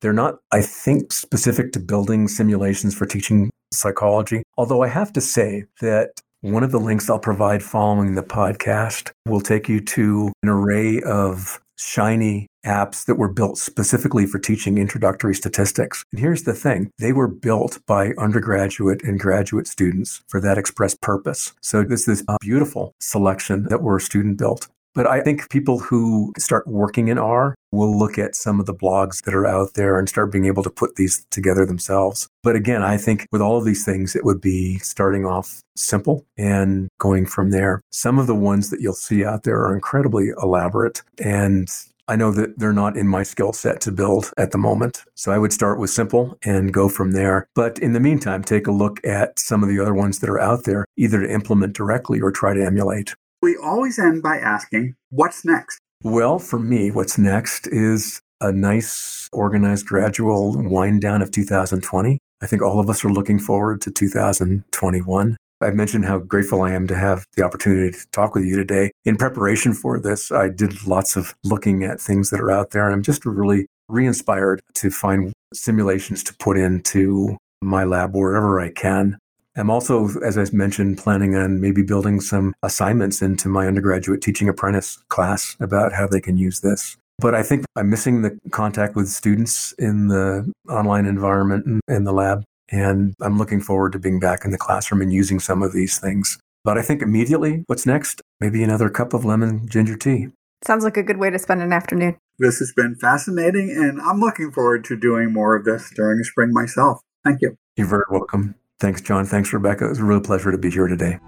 They're 0.00 0.12
not, 0.12 0.36
I 0.52 0.62
think, 0.62 1.10
specific 1.10 1.72
to 1.72 1.80
building 1.80 2.28
simulations 2.28 2.94
for 2.94 3.04
teaching 3.04 3.50
psychology. 3.72 4.44
Although 4.56 4.84
I 4.84 4.88
have 4.90 5.12
to 5.14 5.20
say 5.20 5.64
that 5.80 6.12
one 6.42 6.62
of 6.62 6.70
the 6.70 6.78
links 6.78 7.10
I'll 7.10 7.18
provide 7.18 7.64
following 7.64 8.14
the 8.14 8.22
podcast 8.22 9.10
will 9.26 9.40
take 9.40 9.68
you 9.68 9.80
to 9.80 10.32
an 10.44 10.48
array 10.48 11.02
of 11.02 11.60
shiny 11.80 12.46
apps 12.64 13.06
that 13.06 13.16
were 13.16 13.32
built 13.32 13.56
specifically 13.56 14.26
for 14.26 14.38
teaching 14.38 14.76
introductory 14.76 15.34
statistics. 15.34 16.04
And 16.12 16.20
here's 16.20 16.42
the 16.42 16.52
thing 16.52 16.90
they 16.98 17.12
were 17.12 17.28
built 17.28 17.80
by 17.86 18.12
undergraduate 18.18 19.02
and 19.02 19.18
graduate 19.18 19.66
students 19.66 20.22
for 20.28 20.40
that 20.40 20.58
express 20.58 20.94
purpose. 20.94 21.54
So 21.62 21.82
this 21.82 22.06
is 22.06 22.22
a 22.28 22.36
beautiful 22.40 22.94
selection 23.00 23.64
that 23.70 23.82
were 23.82 23.98
student 23.98 24.38
built. 24.38 24.68
But 24.94 25.06
I 25.06 25.20
think 25.20 25.48
people 25.50 25.78
who 25.78 26.32
start 26.36 26.66
working 26.66 27.08
in 27.08 27.16
R 27.16 27.54
will 27.72 27.96
look 27.96 28.18
at 28.18 28.34
some 28.34 28.60
of 28.60 28.66
the 28.66 28.74
blogs 28.74 29.22
that 29.24 29.34
are 29.34 29.46
out 29.46 29.74
there 29.74 29.98
and 29.98 30.08
start 30.08 30.32
being 30.32 30.46
able 30.46 30.62
to 30.62 30.70
put 30.70 30.96
these 30.96 31.26
together 31.30 31.64
themselves. 31.64 32.28
But 32.42 32.56
again, 32.56 32.82
I 32.82 32.96
think 32.96 33.26
with 33.30 33.40
all 33.40 33.58
of 33.58 33.64
these 33.64 33.84
things, 33.84 34.16
it 34.16 34.24
would 34.24 34.40
be 34.40 34.78
starting 34.78 35.24
off 35.24 35.62
simple 35.76 36.26
and 36.36 36.88
going 36.98 37.26
from 37.26 37.50
there. 37.50 37.82
Some 37.90 38.18
of 38.18 38.26
the 38.26 38.34
ones 38.34 38.70
that 38.70 38.80
you'll 38.80 38.92
see 38.92 39.24
out 39.24 39.44
there 39.44 39.60
are 39.60 39.74
incredibly 39.74 40.30
elaborate 40.42 41.02
and 41.22 41.68
I 42.10 42.16
know 42.16 42.32
that 42.32 42.58
they're 42.58 42.72
not 42.72 42.96
in 42.96 43.06
my 43.06 43.22
skill 43.22 43.52
set 43.52 43.80
to 43.82 43.92
build 43.92 44.32
at 44.36 44.50
the 44.50 44.58
moment. 44.58 45.04
So 45.14 45.30
I 45.30 45.38
would 45.38 45.52
start 45.52 45.78
with 45.78 45.90
simple 45.90 46.36
and 46.42 46.74
go 46.74 46.88
from 46.88 47.12
there. 47.12 47.46
But 47.54 47.78
in 47.78 47.92
the 47.92 48.00
meantime, 48.00 48.42
take 48.42 48.66
a 48.66 48.72
look 48.72 48.98
at 49.06 49.38
some 49.38 49.62
of 49.62 49.68
the 49.68 49.78
other 49.78 49.94
ones 49.94 50.18
that 50.18 50.28
are 50.28 50.40
out 50.40 50.64
there, 50.64 50.84
either 50.96 51.20
to 51.20 51.32
implement 51.32 51.76
directly 51.76 52.20
or 52.20 52.32
try 52.32 52.52
to 52.52 52.66
emulate. 52.66 53.14
We 53.42 53.56
always 53.56 53.96
end 54.00 54.24
by 54.24 54.38
asking, 54.38 54.96
what's 55.10 55.44
next? 55.44 55.78
Well, 56.02 56.38
for 56.38 56.58
me, 56.58 56.90
what's 56.90 57.18
next 57.18 57.66
is 57.66 58.22
a 58.40 58.50
nice, 58.50 59.28
organized, 59.34 59.84
gradual 59.84 60.56
wind 60.56 61.02
down 61.02 61.20
of 61.20 61.30
2020. 61.30 62.18
I 62.40 62.46
think 62.46 62.62
all 62.62 62.80
of 62.80 62.88
us 62.88 63.04
are 63.04 63.12
looking 63.12 63.38
forward 63.38 63.82
to 63.82 63.90
2021. 63.90 65.36
I 65.60 65.70
mentioned 65.72 66.06
how 66.06 66.20
grateful 66.20 66.62
I 66.62 66.72
am 66.72 66.86
to 66.86 66.96
have 66.96 67.26
the 67.36 67.44
opportunity 67.44 67.90
to 67.90 68.06
talk 68.12 68.34
with 68.34 68.44
you 68.44 68.56
today. 68.56 68.92
In 69.04 69.16
preparation 69.16 69.74
for 69.74 70.00
this, 70.00 70.32
I 70.32 70.48
did 70.48 70.86
lots 70.86 71.16
of 71.16 71.34
looking 71.44 71.84
at 71.84 72.00
things 72.00 72.30
that 72.30 72.40
are 72.40 72.50
out 72.50 72.70
there, 72.70 72.86
and 72.86 72.94
I'm 72.94 73.02
just 73.02 73.26
really 73.26 73.66
re 73.90 74.06
inspired 74.06 74.62
to 74.76 74.90
find 74.90 75.34
simulations 75.52 76.24
to 76.24 76.34
put 76.38 76.56
into 76.56 77.36
my 77.60 77.84
lab 77.84 78.16
wherever 78.16 78.58
I 78.58 78.70
can. 78.70 79.18
I'm 79.60 79.70
also, 79.70 80.08
as 80.22 80.38
I 80.38 80.46
mentioned, 80.52 80.96
planning 80.96 81.36
on 81.36 81.60
maybe 81.60 81.82
building 81.82 82.20
some 82.20 82.54
assignments 82.62 83.20
into 83.20 83.48
my 83.48 83.66
undergraduate 83.66 84.22
teaching 84.22 84.48
apprentice 84.48 84.96
class 85.08 85.54
about 85.60 85.92
how 85.92 86.06
they 86.06 86.20
can 86.20 86.38
use 86.38 86.60
this. 86.60 86.96
But 87.18 87.34
I 87.34 87.42
think 87.42 87.66
I'm 87.76 87.90
missing 87.90 88.22
the 88.22 88.38
contact 88.50 88.96
with 88.96 89.08
students 89.08 89.72
in 89.78 90.08
the 90.08 90.50
online 90.70 91.04
environment 91.04 91.66
and 91.66 91.80
in 91.88 92.04
the 92.04 92.12
lab. 92.12 92.42
And 92.72 93.14
I'm 93.20 93.36
looking 93.36 93.60
forward 93.60 93.92
to 93.92 93.98
being 93.98 94.18
back 94.18 94.46
in 94.46 94.50
the 94.50 94.56
classroom 94.56 95.02
and 95.02 95.12
using 95.12 95.38
some 95.38 95.62
of 95.62 95.74
these 95.74 95.98
things. 95.98 96.38
But 96.64 96.78
I 96.78 96.82
think 96.82 97.02
immediately, 97.02 97.64
what's 97.66 97.84
next? 97.84 98.22
Maybe 98.40 98.62
another 98.62 98.88
cup 98.88 99.12
of 99.12 99.26
lemon 99.26 99.68
ginger 99.68 99.96
tea. 99.96 100.28
Sounds 100.64 100.84
like 100.84 100.96
a 100.96 101.02
good 101.02 101.18
way 101.18 101.28
to 101.28 101.38
spend 101.38 101.60
an 101.60 101.72
afternoon. 101.72 102.16
This 102.38 102.60
has 102.60 102.72
been 102.72 102.94
fascinating, 102.94 103.70
and 103.70 104.00
I'm 104.00 104.20
looking 104.20 104.52
forward 104.52 104.84
to 104.84 104.96
doing 104.96 105.32
more 105.32 105.54
of 105.54 105.66
this 105.66 105.90
during 105.94 106.16
the 106.16 106.24
spring 106.24 106.52
myself. 106.52 107.00
Thank 107.24 107.42
you. 107.42 107.56
You're 107.76 107.86
very 107.86 108.04
welcome. 108.10 108.54
Thanks, 108.80 109.02
John. 109.02 109.26
Thanks, 109.26 109.52
Rebecca. 109.52 109.84
It 109.84 109.88
was 109.90 109.98
a 109.98 110.04
real 110.04 110.20
pleasure 110.20 110.50
to 110.50 110.58
be 110.58 110.70
here 110.70 110.88
today. 110.88 111.18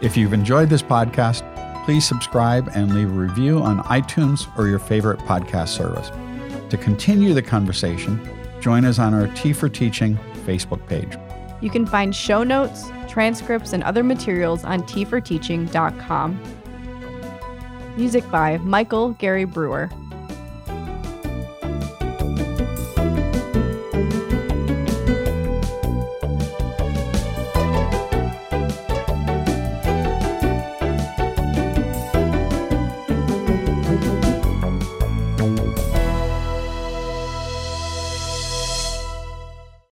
If 0.00 0.16
you've 0.16 0.32
enjoyed 0.32 0.68
this 0.68 0.82
podcast, 0.82 1.42
please 1.84 2.06
subscribe 2.06 2.70
and 2.74 2.94
leave 2.94 3.10
a 3.10 3.12
review 3.12 3.58
on 3.58 3.82
iTunes 3.84 4.46
or 4.56 4.68
your 4.68 4.78
favorite 4.78 5.18
podcast 5.20 5.68
service. 5.68 6.10
To 6.70 6.76
continue 6.76 7.34
the 7.34 7.42
conversation, 7.42 8.20
join 8.60 8.84
us 8.84 8.98
on 8.98 9.14
our 9.14 9.26
Tea 9.28 9.52
for 9.52 9.68
Teaching 9.68 10.16
Facebook 10.44 10.86
page. 10.86 11.16
You 11.60 11.70
can 11.70 11.86
find 11.86 12.14
show 12.14 12.44
notes, 12.44 12.84
transcripts, 13.08 13.72
and 13.72 13.82
other 13.82 14.04
materials 14.04 14.62
on 14.64 14.82
teaforteaching.com. 14.82 16.40
Music 17.96 18.30
by 18.30 18.58
Michael 18.58 19.10
Gary 19.12 19.44
Brewer. 19.44 19.90